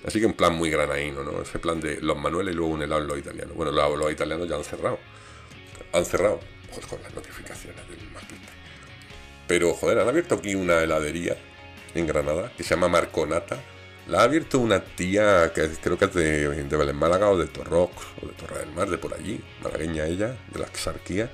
Así 0.05 0.21
que 0.21 0.27
en 0.27 0.35
plan 0.35 0.55
muy 0.55 0.71
granaíno, 0.71 1.23
¿no? 1.23 1.41
Ese 1.41 1.59
plan 1.59 1.81
de 1.81 2.01
los 2.01 2.19
manuales 2.19 2.53
y 2.53 2.57
luego 2.57 2.73
un 2.73 2.83
helado 2.83 3.01
en 3.01 3.09
los 3.09 3.19
italianos. 3.19 3.57
Bueno, 3.57 3.73
los, 3.73 3.99
los 3.99 4.13
italianos 4.13 4.49
ya 4.49 4.57
han 4.57 4.65
cerrado. 4.65 4.99
Han 5.93 6.05
cerrado. 6.05 6.41
Joder, 6.71 6.87
con 6.89 7.03
las 7.03 7.15
notificaciones 7.15 7.89
del 7.89 8.11
mapita. 8.11 8.53
Pero, 9.47 9.73
joder, 9.73 10.01
han 10.01 10.09
abierto 10.09 10.35
aquí 10.35 10.55
una 10.55 10.83
heladería 10.83 11.37
en 11.95 12.07
Granada 12.07 12.53
que 12.55 12.63
se 12.63 12.71
llama 12.71 12.89
Marconata. 12.89 13.63
La 14.09 14.21
ha 14.21 14.23
abierto 14.25 14.59
una 14.59 14.85
tía 14.85 15.53
que 15.55 15.67
creo 15.83 15.97
que 15.97 16.05
es 16.05 16.15
de, 16.15 16.65
de 16.65 16.77
Belén 16.77 16.97
Málaga 16.97 17.31
o 17.31 17.39
de 17.39 17.47
Torrox 17.47 17.95
o 18.23 18.27
de 18.27 18.33
Torre 18.35 18.59
del 18.59 18.73
Mar, 18.73 18.91
de 18.91 18.99
por 18.99 19.15
allí. 19.15 19.41
Malagueña 19.63 20.05
ella, 20.07 20.37
de 20.53 20.59
la 20.59 20.67
Exarquía. 20.67 21.31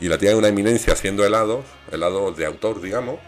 Y 0.00 0.08
la 0.08 0.18
tía 0.18 0.30
es 0.30 0.36
una 0.36 0.48
eminencia 0.48 0.94
haciendo 0.94 1.24
helados, 1.24 1.64
helados 1.92 2.36
de 2.36 2.46
autor, 2.46 2.80
digamos. 2.80 3.18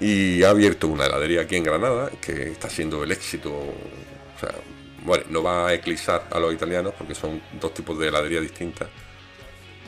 Y 0.00 0.42
ha 0.44 0.50
abierto 0.50 0.88
una 0.88 1.06
heladería 1.06 1.42
aquí 1.42 1.56
en 1.56 1.64
Granada, 1.64 2.10
que 2.20 2.50
está 2.50 2.68
siendo 2.68 3.02
el 3.02 3.10
éxito. 3.10 3.50
O 3.50 4.40
sea, 4.40 4.54
bueno, 5.04 5.24
no 5.30 5.42
va 5.42 5.68
a 5.68 5.74
eclipsar 5.74 6.28
a 6.30 6.38
los 6.38 6.52
italianos 6.52 6.92
porque 6.96 7.14
son 7.14 7.40
dos 7.60 7.72
tipos 7.72 7.98
de 7.98 8.08
heladería 8.08 8.40
distintas. 8.40 8.88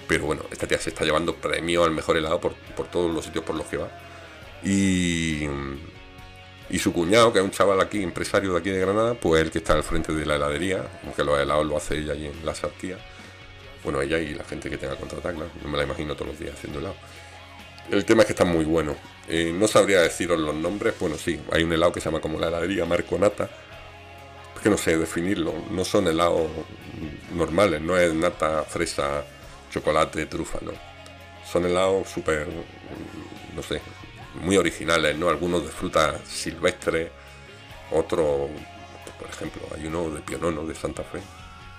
Pero 0.08 0.24
bueno, 0.24 0.42
esta 0.50 0.66
tía 0.66 0.78
se 0.78 0.90
está 0.90 1.04
llevando 1.04 1.36
premio 1.36 1.84
al 1.84 1.92
mejor 1.92 2.16
helado 2.16 2.40
por, 2.40 2.54
por 2.76 2.88
todos 2.88 3.14
los 3.14 3.24
sitios 3.24 3.44
por 3.44 3.54
los 3.54 3.66
que 3.66 3.76
va. 3.76 3.88
Y, 4.64 5.46
su 6.78 6.92
cuñado, 6.92 7.32
que 7.32 7.38
es 7.38 7.44
un 7.44 7.50
chaval 7.50 7.80
aquí, 7.80 8.02
empresario 8.02 8.52
de 8.52 8.58
aquí 8.58 8.70
de 8.70 8.80
Granada, 8.80 9.14
pues 9.14 9.42
el 9.42 9.50
que 9.50 9.58
está 9.58 9.74
al 9.74 9.82
frente 9.82 10.12
de 10.12 10.24
la 10.24 10.36
heladería, 10.36 10.88
aunque 11.04 11.24
los 11.24 11.38
helados 11.38 11.66
lo 11.66 11.76
hace 11.76 11.98
ella 11.98 12.12
allí 12.12 12.26
en 12.26 12.46
la 12.46 12.54
Sarquía. 12.54 12.96
Bueno, 13.82 14.00
ella 14.02 14.18
y 14.18 14.34
la 14.34 14.44
gente 14.44 14.68
que 14.68 14.76
tenga 14.76 14.96
contratar, 14.96 15.34
claro. 15.34 15.50
No 15.62 15.68
me 15.68 15.78
la 15.78 15.84
imagino 15.84 16.14
todos 16.14 16.28
los 16.28 16.38
días 16.38 16.54
haciendo 16.54 16.78
helado. 16.78 16.96
El 17.90 18.04
tema 18.04 18.22
es 18.22 18.26
que 18.26 18.32
están 18.34 18.48
muy 18.48 18.64
buenos. 18.64 18.96
Eh, 19.28 19.52
no 19.54 19.66
sabría 19.66 20.00
deciros 20.00 20.38
los 20.38 20.54
nombres. 20.54 20.94
Bueno, 20.98 21.16
sí, 21.16 21.40
hay 21.52 21.62
un 21.62 21.72
helado 21.72 21.92
que 21.92 22.00
se 22.00 22.06
llama 22.06 22.20
como 22.20 22.38
la 22.38 22.48
heladería 22.48 22.84
Marconata. 22.84 23.48
Que 24.62 24.68
no 24.68 24.76
sé 24.76 24.96
definirlo. 24.98 25.54
No 25.70 25.84
son 25.84 26.06
helados 26.06 26.48
normales. 27.34 27.80
No 27.80 27.96
es 27.96 28.12
nata, 28.14 28.62
fresa, 28.64 29.24
chocolate, 29.70 30.26
trufa, 30.26 30.58
no. 30.62 30.72
Son 31.50 31.64
helados 31.64 32.08
súper, 32.08 32.46
no 33.56 33.62
sé, 33.62 33.80
muy 34.42 34.56
originales, 34.56 35.16
¿no? 35.16 35.28
Algunos 35.28 35.64
de 35.64 35.70
fruta 35.70 36.18
silvestre. 36.24 37.10
Otro, 37.90 38.48
por 39.18 39.28
ejemplo, 39.28 39.62
hay 39.74 39.86
uno 39.86 40.10
de 40.10 40.20
pionono 40.20 40.64
de 40.64 40.74
Santa 40.74 41.02
Fe. 41.02 41.18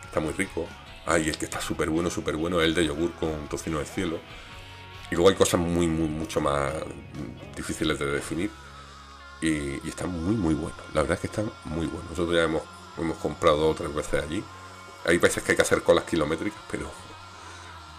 que 0.02 0.08
Está 0.08 0.20
muy 0.20 0.34
rico. 0.34 0.68
Ay, 1.06 1.30
el 1.30 1.38
que 1.38 1.46
está 1.46 1.60
súper 1.62 1.90
bueno, 1.90 2.10
súper 2.10 2.36
bueno 2.38 2.62
el 2.62 2.74
de 2.74 2.86
yogur 2.86 3.14
con 3.14 3.48
tocino 3.50 3.80
de 3.80 3.86
cielo. 3.86 4.20
Y 5.12 5.16
luego 5.16 5.30
hay 5.30 5.36
cosas 5.36 5.60
muy, 5.62 5.88
muy, 5.88 6.08
mucho 6.10 6.42
más 6.42 6.74
difíciles 7.56 8.00
de 8.00 8.06
definir. 8.08 8.52
Y, 9.42 9.86
y 9.86 9.90
están 9.90 10.12
muy, 10.12 10.36
muy 10.36 10.56
buenos. 10.56 10.80
La 10.94 11.02
verdad 11.02 11.16
es 11.16 11.22
que 11.22 11.28
están 11.28 11.52
muy 11.66 11.88
buenos. 11.88 12.12
Nosotros 12.12 12.36
ya 12.36 12.44
hemos, 12.44 12.64
hemos 12.98 13.18
comprado 13.18 13.58
dos 13.58 13.72
o 13.74 13.76
tres 13.84 13.94
veces 13.96 14.24
allí. 14.24 14.44
Hay 15.06 15.18
veces 15.20 15.44
que 15.44 15.54
hay 15.54 15.56
que 15.58 15.64
hacer 15.64 15.84
colas 15.84 16.06
kilométricas, 16.06 16.62
pero 16.72 16.92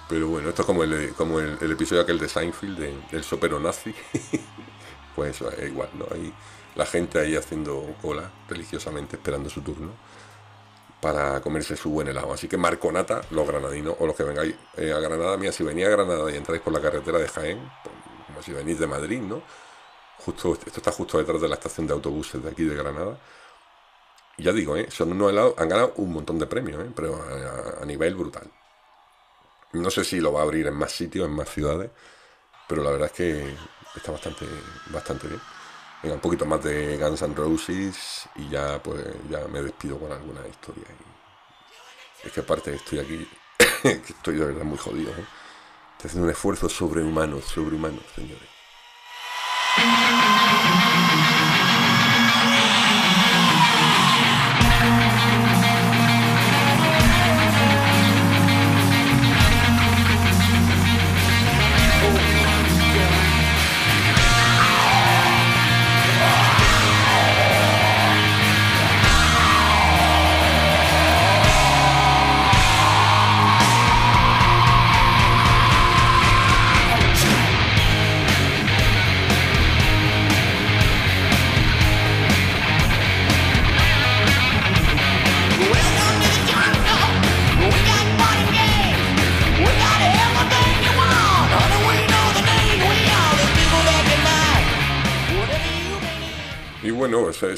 pero 0.08 0.28
bueno, 0.28 0.48
esto 0.50 0.62
es 0.62 0.66
como 0.66 0.82
el, 0.84 1.14
como 1.14 1.40
el 1.40 1.72
episodio 1.72 2.02
aquel 2.02 2.18
de 2.18 2.28
Seinfeld, 2.28 2.78
de- 2.78 3.02
del 3.10 3.24
sopero 3.24 3.58
nazi. 3.58 3.94
pues 5.16 5.36
eso, 5.36 5.50
es 5.50 5.68
igual, 5.70 5.90
¿no? 5.94 6.06
Hay 6.12 6.32
la 6.74 6.86
gente 6.86 7.18
ahí 7.18 7.36
haciendo 7.36 7.94
cola 8.00 8.30
religiosamente, 8.48 9.16
esperando 9.16 9.50
su 9.50 9.60
turno 9.62 9.90
para 11.02 11.42
comerse 11.42 11.76
su 11.76 11.90
buen 11.90 12.08
helado. 12.08 12.32
Así 12.32 12.48
que 12.48 12.58
Marconata, 12.58 13.22
los 13.32 13.46
granadinos 13.48 13.96
o 14.00 14.06
los 14.08 14.16
que 14.16 14.24
vengáis 14.24 14.56
eh, 14.78 14.92
a 14.92 15.00
Granada, 15.00 15.36
mira, 15.38 15.52
si 15.52 15.64
venís 15.64 15.86
a 15.86 15.90
Granada 15.90 16.32
y 16.32 16.36
entráis 16.36 16.62
por 16.62 16.72
la 16.74 16.80
carretera 16.82 17.18
de 17.18 17.28
Jaén, 17.28 17.60
pues, 17.84 17.96
como 18.28 18.42
si 18.42 18.52
venís 18.52 18.78
de 18.80 18.88
Madrid, 18.88 19.20
¿no? 19.22 19.42
Justo, 20.18 20.54
esto 20.54 20.70
está 20.80 20.92
justo 20.92 21.18
detrás 21.18 21.40
de 21.42 21.48
la 21.48 21.56
estación 21.56 21.86
de 21.88 21.94
autobuses 21.94 22.42
de 22.42 22.50
aquí 22.50 22.64
de 22.64 22.76
Granada. 22.76 23.18
Y 24.36 24.42
ya 24.44 24.52
digo, 24.52 24.76
¿eh? 24.76 24.90
son 24.90 25.12
unos 25.12 25.30
helados, 25.30 25.54
han 25.58 25.68
ganado 25.70 25.94
un 25.96 26.12
montón 26.12 26.38
de 26.38 26.46
premios, 26.46 26.84
¿eh? 26.84 26.90
pero 26.94 27.16
a- 27.22 27.82
a 27.82 27.86
nivel 27.86 28.14
brutal. 28.14 28.50
No 29.72 29.90
sé 29.90 30.04
si 30.04 30.20
lo 30.20 30.32
va 30.32 30.40
a 30.40 30.42
abrir 30.44 30.66
en 30.66 30.74
más 30.74 30.92
sitios, 30.92 31.26
en 31.26 31.34
más 31.34 31.48
ciudades, 31.48 31.90
pero 32.68 32.82
la 32.84 32.90
verdad 32.92 33.08
es 33.08 33.12
que 33.12 33.56
está 33.96 34.12
bastante, 34.12 34.46
bastante 34.90 35.28
bien. 35.28 35.42
Venga, 36.02 36.16
un 36.16 36.20
poquito 36.20 36.44
más 36.44 36.62
de 36.64 36.96
Guns 36.98 37.22
N' 37.22 37.34
Roses 37.34 38.28
y 38.34 38.48
ya 38.48 38.82
pues 38.82 39.04
ya 39.30 39.46
me 39.46 39.62
despido 39.62 39.98
con 39.98 40.10
alguna 40.10 40.40
historia. 40.48 40.84
Es 42.24 42.32
que 42.32 42.40
aparte 42.40 42.74
estoy 42.74 42.98
aquí, 42.98 43.28
que 43.82 44.12
estoy 44.12 44.36
de 44.36 44.46
verdad 44.46 44.64
muy 44.64 44.78
jodido. 44.78 45.10
¿eh? 45.12 45.24
Estoy 45.92 46.08
haciendo 46.08 46.24
un 46.24 46.30
esfuerzo 46.32 46.68
sobrehumano, 46.68 47.40
sobrehumano, 47.40 47.98
señores. 48.16 48.48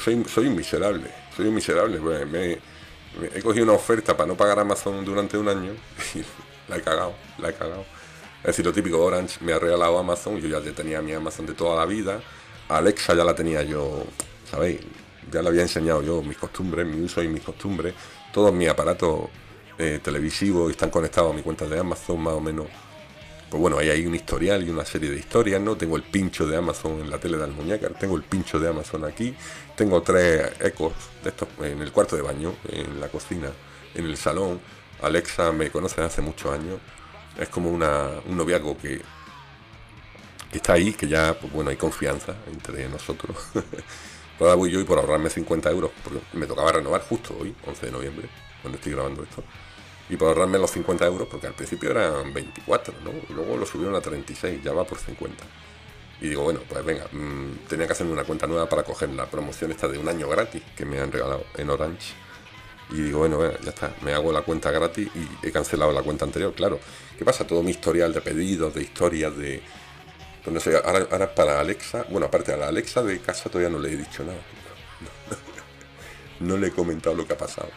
Soy, 0.04 0.24
soy, 0.32 0.46
un 0.48 0.56
miserable, 0.56 1.06
soy 1.36 1.46
un 1.46 1.54
miserable. 1.54 1.98
pues, 1.98 2.26
me- 2.26 2.58
he 3.34 3.42
cogido 3.42 3.64
una 3.64 3.74
oferta 3.74 4.16
para 4.16 4.26
no 4.26 4.36
pagar 4.36 4.58
Amazon 4.58 5.04
durante 5.04 5.38
un 5.38 5.48
año 5.48 5.72
y 6.14 6.22
la 6.68 6.76
he 6.76 6.82
cagado, 6.82 7.14
la 7.38 7.50
he 7.50 7.54
cagado. 7.54 7.84
Es 8.40 8.48
decir, 8.48 8.64
lo 8.64 8.72
típico, 8.72 9.02
Orange 9.02 9.38
me 9.40 9.52
ha 9.52 9.58
regalado 9.58 9.98
Amazon, 9.98 10.38
yo 10.40 10.48
ya 10.48 10.72
tenía 10.72 11.00
mi 11.00 11.12
Amazon 11.12 11.46
de 11.46 11.54
toda 11.54 11.76
la 11.76 11.86
vida, 11.86 12.20
Alexa 12.68 13.14
ya 13.14 13.24
la 13.24 13.34
tenía 13.34 13.62
yo, 13.62 14.04
¿sabéis? 14.50 14.80
Ya 15.30 15.40
le 15.42 15.48
había 15.48 15.62
enseñado 15.62 16.02
yo 16.02 16.22
mis 16.22 16.36
costumbres, 16.36 16.86
mi 16.86 17.00
uso 17.02 17.22
y 17.22 17.28
mis 17.28 17.42
costumbres, 17.42 17.94
todos 18.32 18.52
mis 18.52 18.68
aparatos 18.68 19.28
eh, 19.78 20.00
televisivos 20.02 20.70
están 20.70 20.90
conectados 20.90 21.32
a 21.32 21.34
mi 21.36 21.42
cuenta 21.42 21.66
de 21.66 21.78
Amazon 21.78 22.20
más 22.20 22.34
o 22.34 22.40
menos 22.40 22.66
pues 23.50 23.60
bueno, 23.60 23.78
ahí 23.78 23.90
hay 23.90 24.06
un 24.06 24.14
historial 24.14 24.66
y 24.66 24.70
una 24.70 24.84
serie 24.84 25.10
de 25.10 25.16
historias, 25.16 25.60
¿no? 25.60 25.76
Tengo 25.76 25.96
el 25.96 26.02
pincho 26.02 26.46
de 26.46 26.56
Amazon 26.56 27.00
en 27.00 27.10
la 27.10 27.18
tele 27.18 27.36
de 27.36 27.46
las 27.46 27.54
muñecas, 27.54 27.92
tengo 27.98 28.16
el 28.16 28.22
pincho 28.22 28.58
de 28.58 28.68
Amazon 28.68 29.04
aquí, 29.04 29.34
tengo 29.76 30.02
tres 30.02 30.50
ecos 30.60 30.92
de 31.22 31.30
estos 31.30 31.48
en 31.62 31.80
el 31.80 31.92
cuarto 31.92 32.16
de 32.16 32.22
baño, 32.22 32.54
en 32.68 33.00
la 33.00 33.08
cocina, 33.08 33.50
en 33.94 34.04
el 34.06 34.16
salón. 34.16 34.60
Alexa 35.02 35.52
me 35.52 35.70
conoce 35.70 36.00
hace 36.00 36.22
muchos 36.22 36.52
años, 36.52 36.78
es 37.38 37.48
como 37.48 37.70
una, 37.70 38.08
un 38.26 38.36
noviazgo 38.36 38.76
que, 38.78 39.00
que 40.50 40.56
está 40.56 40.74
ahí, 40.74 40.92
que 40.92 41.06
ya, 41.06 41.34
pues 41.38 41.52
bueno, 41.52 41.70
hay 41.70 41.76
confianza 41.76 42.34
entre 42.50 42.88
nosotros. 42.88 43.36
Ahora 44.40 44.54
voy 44.54 44.70
yo 44.70 44.80
y 44.80 44.84
por 44.84 44.98
ahorrarme 44.98 45.30
50 45.30 45.70
euros, 45.70 45.92
porque 46.02 46.20
me 46.32 46.46
tocaba 46.46 46.72
renovar 46.72 47.02
justo 47.02 47.36
hoy, 47.40 47.54
11 47.66 47.86
de 47.86 47.92
noviembre, 47.92 48.28
cuando 48.62 48.78
estoy 48.78 48.92
grabando 48.92 49.22
esto 49.22 49.44
y 50.08 50.16
por 50.16 50.28
ahorrarme 50.28 50.58
los 50.58 50.70
50 50.70 51.06
euros, 51.06 51.28
porque 51.30 51.46
al 51.46 51.54
principio 51.54 51.90
eran 51.90 52.32
24, 52.32 52.94
¿no? 53.02 53.12
Luego 53.34 53.56
lo 53.56 53.66
subieron 53.66 53.94
a 53.94 54.00
36, 54.00 54.62
ya 54.62 54.72
va 54.72 54.84
por 54.84 54.98
50. 54.98 55.44
Y 56.20 56.28
digo, 56.28 56.42
bueno, 56.42 56.60
pues 56.68 56.84
venga, 56.84 57.06
mm, 57.10 57.66
tenía 57.68 57.86
que 57.86 57.92
hacerme 57.92 58.12
una 58.12 58.24
cuenta 58.24 58.46
nueva 58.46 58.68
para 58.68 58.82
coger 58.82 59.10
la 59.10 59.26
promoción 59.26 59.70
esta 59.70 59.88
de 59.88 59.98
un 59.98 60.08
año 60.08 60.28
gratis 60.28 60.62
que 60.76 60.84
me 60.84 61.00
han 61.00 61.10
regalado 61.10 61.44
en 61.56 61.70
Orange. 61.70 62.14
Y 62.90 63.00
digo, 63.00 63.20
bueno, 63.20 63.38
venga, 63.38 63.58
ya 63.60 63.70
está, 63.70 63.94
me 64.02 64.12
hago 64.12 64.30
la 64.30 64.42
cuenta 64.42 64.70
gratis 64.70 65.08
y 65.14 65.46
he 65.46 65.50
cancelado 65.50 65.90
la 65.92 66.02
cuenta 66.02 66.24
anterior, 66.24 66.52
claro. 66.54 66.78
¿Qué 67.18 67.24
pasa? 67.24 67.46
Todo 67.46 67.62
mi 67.62 67.70
historial 67.70 68.12
de 68.12 68.20
pedidos, 68.20 68.74
de 68.74 68.82
historias, 68.82 69.36
de... 69.36 69.62
Pues 70.42 70.52
no 70.52 70.60
sé, 70.60 70.76
ahora 70.76 71.34
para 71.34 71.58
Alexa, 71.58 72.04
bueno, 72.10 72.26
aparte 72.26 72.52
a 72.52 72.58
la 72.58 72.68
Alexa 72.68 73.02
de 73.02 73.18
casa 73.20 73.48
todavía 73.48 73.70
no 73.70 73.78
le 73.78 73.92
he 73.92 73.96
dicho 73.96 74.22
nada. 74.24 74.38
No 76.40 76.56
le 76.56 76.66
he 76.66 76.70
comentado 76.72 77.14
lo 77.14 77.26
que 77.26 77.32
ha 77.32 77.38
pasado. 77.38 77.68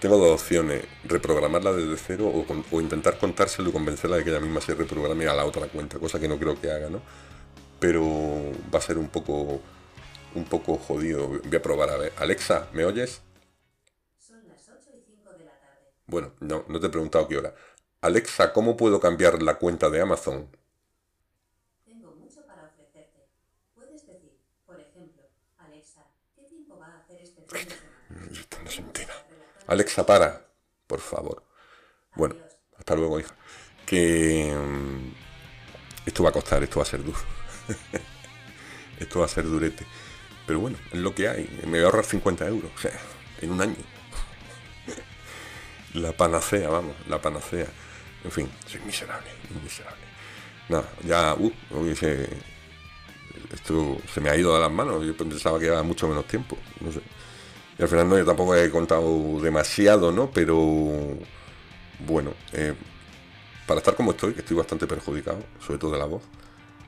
Tengo 0.00 0.16
dos 0.16 0.40
opciones, 0.40 0.84
reprogramarla 1.04 1.72
desde 1.72 1.96
cero 1.96 2.26
o, 2.28 2.44
con- 2.46 2.64
o 2.70 2.80
intentar 2.80 3.18
contárselo 3.18 3.68
y 3.68 3.72
convencerla 3.72 4.16
de 4.16 4.24
que 4.24 4.30
ella 4.30 4.40
misma 4.40 4.60
se 4.60 4.74
reprograme 4.74 5.26
a 5.28 5.34
la 5.34 5.44
otra 5.44 5.66
cuenta, 5.68 5.98
cosa 5.98 6.18
que 6.18 6.28
no 6.28 6.38
creo 6.38 6.58
que 6.60 6.70
haga, 6.72 6.88
¿no? 6.88 7.02
Pero 7.80 8.02
va 8.74 8.78
a 8.78 8.82
ser 8.82 8.98
un 8.98 9.08
poco, 9.08 9.60
un 10.34 10.44
poco 10.46 10.76
jodido. 10.78 11.28
Voy 11.28 11.56
a 11.56 11.62
probar 11.62 11.90
a 11.90 11.96
ver. 11.98 12.12
Alexa, 12.18 12.68
¿me 12.72 12.84
oyes? 12.84 13.22
Son 14.18 14.38
las 14.48 14.68
8 14.68 14.90
y 14.96 15.02
5 15.06 15.32
de 15.32 15.44
la 15.44 15.58
tarde. 15.60 15.92
Bueno, 16.06 16.32
no, 16.40 16.64
no 16.68 16.80
te 16.80 16.86
he 16.86 16.90
preguntado 16.90 17.28
qué 17.28 17.38
hora. 17.38 17.54
Alexa, 18.02 18.52
¿cómo 18.52 18.76
puedo 18.76 19.00
cambiar 19.00 19.42
la 19.42 19.56
cuenta 19.58 19.90
de 19.90 20.00
Amazon? 20.00 20.48
Tengo 21.84 22.12
mucho 22.14 22.40
para 22.46 22.64
ofrecerte. 22.68 23.28
Puedes 23.74 24.06
decir, 24.06 24.32
por 24.66 24.80
ejemplo, 24.80 25.22
Alexa, 25.58 26.06
¿qué 26.34 26.42
tiempo 26.44 26.78
va 26.78 26.86
a 26.94 26.98
hacer 27.00 27.20
este 27.20 27.42
fin 27.42 27.64
de 27.64 27.74
semana? 27.74 28.30
Esta 28.40 28.62
no 28.62 28.70
se 28.70 28.80
entera. 28.80 29.14
Alexa, 29.72 30.04
para, 30.06 30.30
por 30.86 31.00
favor. 31.00 31.44
Bueno, 32.16 32.36
hasta 32.78 32.96
luego, 32.96 33.20
hija. 33.20 33.34
Que 33.86 34.54
mm, 34.56 35.12
esto 36.06 36.22
va 36.24 36.30
a 36.30 36.32
costar, 36.32 36.62
esto 36.62 36.78
va 36.80 36.84
a 36.84 36.86
ser 36.86 37.04
duro. 37.04 37.18
esto 38.98 39.20
va 39.20 39.24
a 39.26 39.28
ser 39.28 39.44
durete. 39.44 39.86
Pero 40.46 40.60
bueno, 40.60 40.78
es 40.92 40.98
lo 41.00 41.14
que 41.14 41.28
hay. 41.28 41.48
Me 41.64 41.72
voy 41.72 41.80
a 41.80 41.84
ahorrar 41.84 42.04
50 42.04 42.46
euros, 42.46 42.70
o 42.76 42.80
sea, 42.80 42.98
en 43.40 43.52
un 43.52 43.60
año. 43.60 43.76
la 45.94 46.12
panacea, 46.12 46.68
vamos, 46.68 46.94
la 47.08 47.20
panacea. 47.20 47.66
En 48.24 48.30
fin, 48.30 48.48
soy 48.66 48.80
miserable, 48.82 49.30
miserable. 49.62 50.04
Nada, 50.68 50.88
ya, 51.04 51.34
uh, 51.34 51.52
hoy 51.72 51.96
se- 51.96 52.28
esto 53.52 53.98
se 54.12 54.20
me 54.20 54.30
ha 54.30 54.36
ido 54.36 54.54
de 54.54 54.60
las 54.60 54.70
manos. 54.70 55.04
Yo 55.04 55.16
pensaba 55.16 55.58
que 55.58 55.66
era 55.66 55.82
mucho 55.82 56.08
menos 56.08 56.26
tiempo. 56.26 56.56
No 56.80 56.92
sé. 56.92 57.00
Y 57.80 57.82
al 57.82 57.88
final 57.88 58.10
no, 58.10 58.18
yo 58.18 58.26
tampoco 58.26 58.54
he 58.54 58.68
contado 58.70 59.40
demasiado, 59.40 60.12
¿no? 60.12 60.30
Pero 60.30 60.54
bueno, 62.06 62.34
eh, 62.52 62.74
para 63.66 63.78
estar 63.78 63.94
como 63.96 64.10
estoy, 64.10 64.34
que 64.34 64.40
estoy 64.40 64.54
bastante 64.56 64.86
perjudicado, 64.86 65.38
sobre 65.64 65.78
todo 65.78 65.92
de 65.92 65.98
la 65.98 66.04
voz, 66.04 66.22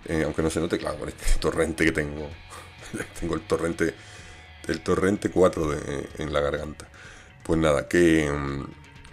eh, 0.04 0.22
aunque 0.24 0.42
no 0.42 0.50
se 0.50 0.60
note, 0.60 0.76
claro, 0.76 0.98
con 0.98 1.08
este 1.08 1.24
torrente 1.40 1.86
que 1.86 1.92
tengo, 1.92 2.28
tengo 3.20 3.34
el 3.36 3.40
torrente, 3.40 3.94
el 4.68 4.80
torrente 4.82 5.30
4 5.30 5.70
de- 5.70 6.08
en 6.18 6.30
la 6.30 6.40
garganta. 6.40 6.86
Pues 7.42 7.58
nada, 7.58 7.88
que 7.88 8.30
mm, 8.30 8.64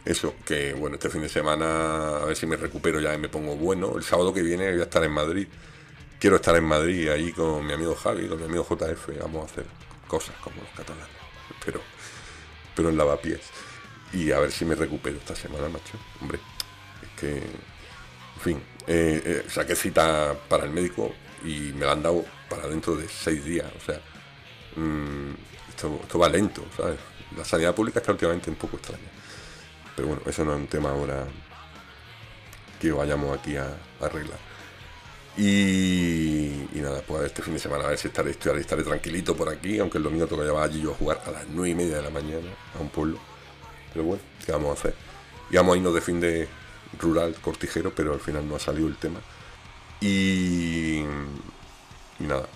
eso, 0.03 0.35
que 0.45 0.73
bueno, 0.73 0.95
este 0.97 1.09
fin 1.09 1.21
de 1.21 1.29
semana 1.29 2.17
a 2.17 2.25
ver 2.25 2.35
si 2.35 2.45
me 2.45 2.57
recupero 2.57 2.99
ya 2.99 3.13
y 3.13 3.17
me 3.17 3.29
pongo 3.29 3.55
bueno. 3.55 3.93
El 3.95 4.03
sábado 4.03 4.33
que 4.33 4.41
viene 4.43 4.69
voy 4.69 4.81
a 4.81 4.83
estar 4.83 5.03
en 5.05 5.11
Madrid. 5.13 5.47
Quiero 6.19 6.35
estar 6.35 6.57
en 6.57 6.65
Madrid 6.65 7.07
ahí 7.09 7.31
con 7.31 7.65
mi 7.65 7.71
amigo 7.71 7.95
Javi, 7.95 8.27
con 8.27 8.37
mi 8.37 8.43
amigo 8.45 8.65
JF, 8.69 9.17
vamos 9.21 9.43
a 9.43 9.51
hacer 9.53 9.65
cosas 10.07 10.35
como 10.43 10.57
los 10.57 10.69
catalanes, 10.75 11.07
pero, 11.69 11.81
pero 12.75 12.89
en 12.89 12.97
lavapiés. 12.97 13.41
Y 14.11 14.31
a 14.31 14.39
ver 14.39 14.51
si 14.51 14.65
me 14.65 14.73
recupero 14.73 15.17
esta 15.17 15.35
semana, 15.35 15.69
macho. 15.69 15.97
Hombre, 16.19 16.39
es 17.03 17.19
que, 17.19 17.37
en 17.37 18.41
fin, 18.41 18.61
eh, 18.87 19.21
eh, 19.23 19.45
saqué 19.47 19.75
cita 19.75 20.35
para 20.47 20.65
el 20.65 20.71
médico 20.71 21.13
y 21.43 21.73
me 21.73 21.85
la 21.85 21.91
han 21.91 22.01
dado 22.01 22.25
para 22.49 22.67
dentro 22.67 22.95
de 22.95 23.07
seis 23.07 23.45
días. 23.45 23.67
O 23.77 23.85
sea, 23.85 24.01
mm, 24.75 25.33
esto, 25.69 26.19
va 26.19 26.27
lento, 26.27 26.65
¿sabes? 26.75 26.99
La 27.37 27.45
sanidad 27.45 27.75
pública 27.75 27.99
está 27.99 28.11
últimamente 28.11 28.49
un 28.49 28.55
poco 28.55 28.77
extraña. 28.77 29.09
Pero 29.95 30.07
bueno, 30.07 30.23
eso 30.25 30.43
no 30.43 30.53
es 30.53 30.59
un 30.59 30.67
tema 30.67 30.89
ahora 30.89 31.27
que 32.81 32.91
vayamos 32.91 33.37
aquí 33.37 33.57
a 33.57 33.77
arreglar. 34.01 34.48
Y, 35.37 36.67
y 36.73 36.81
nada, 36.81 37.01
pues 37.07 37.23
este 37.23 37.41
fin 37.41 37.53
de 37.53 37.59
semana 37.59 37.85
a 37.85 37.89
ver 37.89 37.97
si 37.97 38.07
estaré, 38.07 38.31
estaré, 38.31 38.59
estaré 38.59 38.83
tranquilito 38.83 39.35
por 39.35 39.49
aquí, 39.49 39.79
aunque 39.79 39.97
el 39.97 40.03
domingo 40.03 40.27
toca 40.27 40.43
llevar 40.43 40.63
allí 40.63 40.81
yo 40.81 40.91
a 40.91 40.95
jugar 40.95 41.21
a 41.25 41.31
las 41.31 41.47
9 41.47 41.69
y 41.69 41.75
media 41.75 41.97
de 41.97 42.01
la 42.03 42.09
mañana 42.09 42.49
a 42.77 42.81
un 42.81 42.89
pueblo. 42.89 43.19
Pero 43.93 44.05
bueno, 44.05 44.21
¿qué 44.45 44.51
vamos 44.51 44.69
a 44.71 44.73
hacer? 44.79 44.95
Íbamos 45.51 45.73
a 45.73 45.77
irnos 45.77 45.93
de 45.93 46.01
fin 46.01 46.19
de 46.19 46.47
rural 46.99 47.35
cortijero, 47.41 47.93
pero 47.93 48.13
al 48.13 48.19
final 48.19 48.47
no 48.47 48.55
ha 48.55 48.59
salido 48.59 48.87
el 48.87 48.97
tema. 48.97 49.19
Y, 50.01 50.99
y 50.99 52.23
nada, 52.23 52.47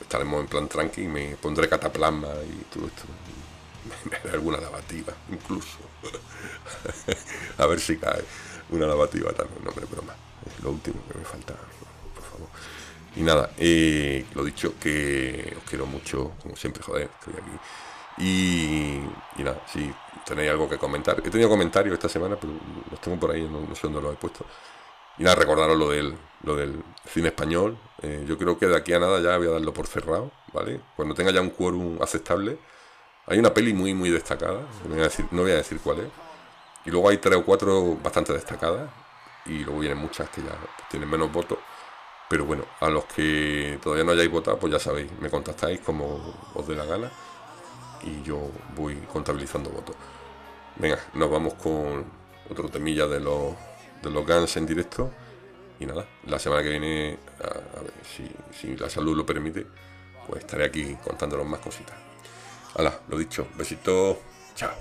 estaremos 0.00 0.40
en 0.40 0.46
plan 0.46 0.68
tranqui, 0.68 1.06
me 1.06 1.36
pondré 1.36 1.68
cataplasma 1.68 2.28
y 2.44 2.64
todo 2.72 2.86
esto. 2.86 3.02
Me 4.10 4.16
haré 4.16 4.30
alguna 4.30 4.58
lavativa, 4.58 5.12
incluso. 5.30 5.78
a 7.58 7.66
ver 7.66 7.80
si 7.80 7.96
cae 7.96 8.24
una 8.70 8.86
lavativa 8.86 9.32
también, 9.32 9.62
no 9.62 9.70
hombre, 9.70 9.86
broma. 9.86 10.14
Es 10.46 10.62
lo 10.62 10.70
último 10.70 11.02
que 11.10 11.18
me 11.18 11.24
falta, 11.24 11.54
Y 13.16 13.22
nada, 13.22 13.50
lo 14.34 14.44
dicho, 14.44 14.74
que 14.80 15.54
os 15.56 15.62
quiero 15.64 15.86
mucho, 15.86 16.32
como 16.42 16.56
siempre, 16.56 16.82
joder, 16.82 17.10
estoy 17.20 17.34
aquí. 17.34 17.52
Y, 18.18 19.00
nada, 19.42 19.60
si 19.66 19.92
tenéis 20.24 20.50
algo 20.50 20.68
que 20.68 20.78
comentar. 20.78 21.18
He 21.24 21.30
tenido 21.30 21.48
comentarios 21.48 21.94
esta 21.94 22.08
semana, 22.08 22.36
pero 22.40 22.52
los 22.90 23.00
tengo 23.00 23.18
por 23.18 23.30
ahí, 23.30 23.42
no, 23.42 23.74
sé 23.74 23.82
dónde 23.82 24.00
los 24.00 24.14
he 24.14 24.16
puesto. 24.16 24.44
Y 25.18 25.22
nada, 25.24 25.36
recordaros 25.36 25.76
lo 25.76 25.90
del, 25.90 26.16
lo 26.42 26.56
del 26.56 26.82
cine 27.06 27.28
español. 27.28 27.78
Eh, 28.02 28.24
yo 28.26 28.36
creo 28.36 28.58
que 28.58 28.66
de 28.66 28.76
aquí 28.76 28.92
a 28.92 28.98
nada 28.98 29.20
ya 29.20 29.36
voy 29.38 29.46
a 29.46 29.52
darlo 29.52 29.72
por 29.72 29.86
cerrado, 29.86 30.32
¿vale? 30.52 30.80
Cuando 30.96 31.14
tenga 31.14 31.30
ya 31.30 31.40
un 31.40 31.50
quórum 31.50 31.98
aceptable. 32.02 32.58
Hay 33.26 33.38
una 33.38 33.54
peli 33.54 33.72
muy, 33.72 33.94
muy 33.94 34.10
destacada, 34.10 34.66
voy 34.86 35.00
a 35.00 35.04
decir, 35.04 35.26
no 35.30 35.42
voy 35.42 35.52
a 35.52 35.56
decir 35.56 35.80
cuál 35.82 36.00
es. 36.00 36.08
Y 36.84 36.90
luego 36.90 37.08
hay 37.08 37.18
tres 37.18 37.36
o 37.38 37.44
cuatro 37.44 37.96
bastante 38.02 38.32
destacadas. 38.32 38.90
Y 39.46 39.58
luego 39.64 39.80
vienen 39.80 39.98
muchas 39.98 40.28
que 40.30 40.42
ya 40.42 40.52
tienen 40.90 41.08
menos 41.08 41.32
votos. 41.32 41.58
Pero 42.28 42.44
bueno, 42.46 42.64
a 42.80 42.88
los 42.88 43.04
que 43.04 43.78
todavía 43.82 44.04
no 44.04 44.12
hayáis 44.12 44.30
votado, 44.30 44.58
pues 44.58 44.72
ya 44.72 44.78
sabéis, 44.78 45.10
me 45.20 45.30
contactáis 45.30 45.80
como 45.80 46.34
os 46.54 46.66
dé 46.66 46.74
la 46.74 46.84
gana. 46.84 47.10
Y 48.02 48.22
yo 48.22 48.50
voy 48.76 48.96
contabilizando 49.12 49.70
votos. 49.70 49.96
Venga, 50.76 50.98
nos 51.14 51.30
vamos 51.30 51.54
con 51.54 52.04
otro 52.50 52.68
temilla 52.68 53.06
de 53.06 53.20
los, 53.20 53.54
de 54.02 54.10
los 54.10 54.26
Guns 54.26 54.56
en 54.56 54.66
directo. 54.66 55.10
Y 55.78 55.86
nada, 55.86 56.06
la 56.26 56.38
semana 56.38 56.62
que 56.62 56.70
viene, 56.70 57.18
a, 57.40 57.80
ver 57.80 57.92
si, 58.04 58.30
si 58.52 58.76
la 58.76 58.88
salud 58.88 59.16
lo 59.16 59.26
permite, 59.26 59.66
pues 60.26 60.40
estaré 60.40 60.64
aquí 60.64 60.96
contándonos 61.02 61.46
más 61.46 61.60
cositas. 61.60 61.96
Hala, 62.76 63.00
lo 63.08 63.18
dicho, 63.18 63.46
besitos, 63.56 64.16
chao. 64.54 64.72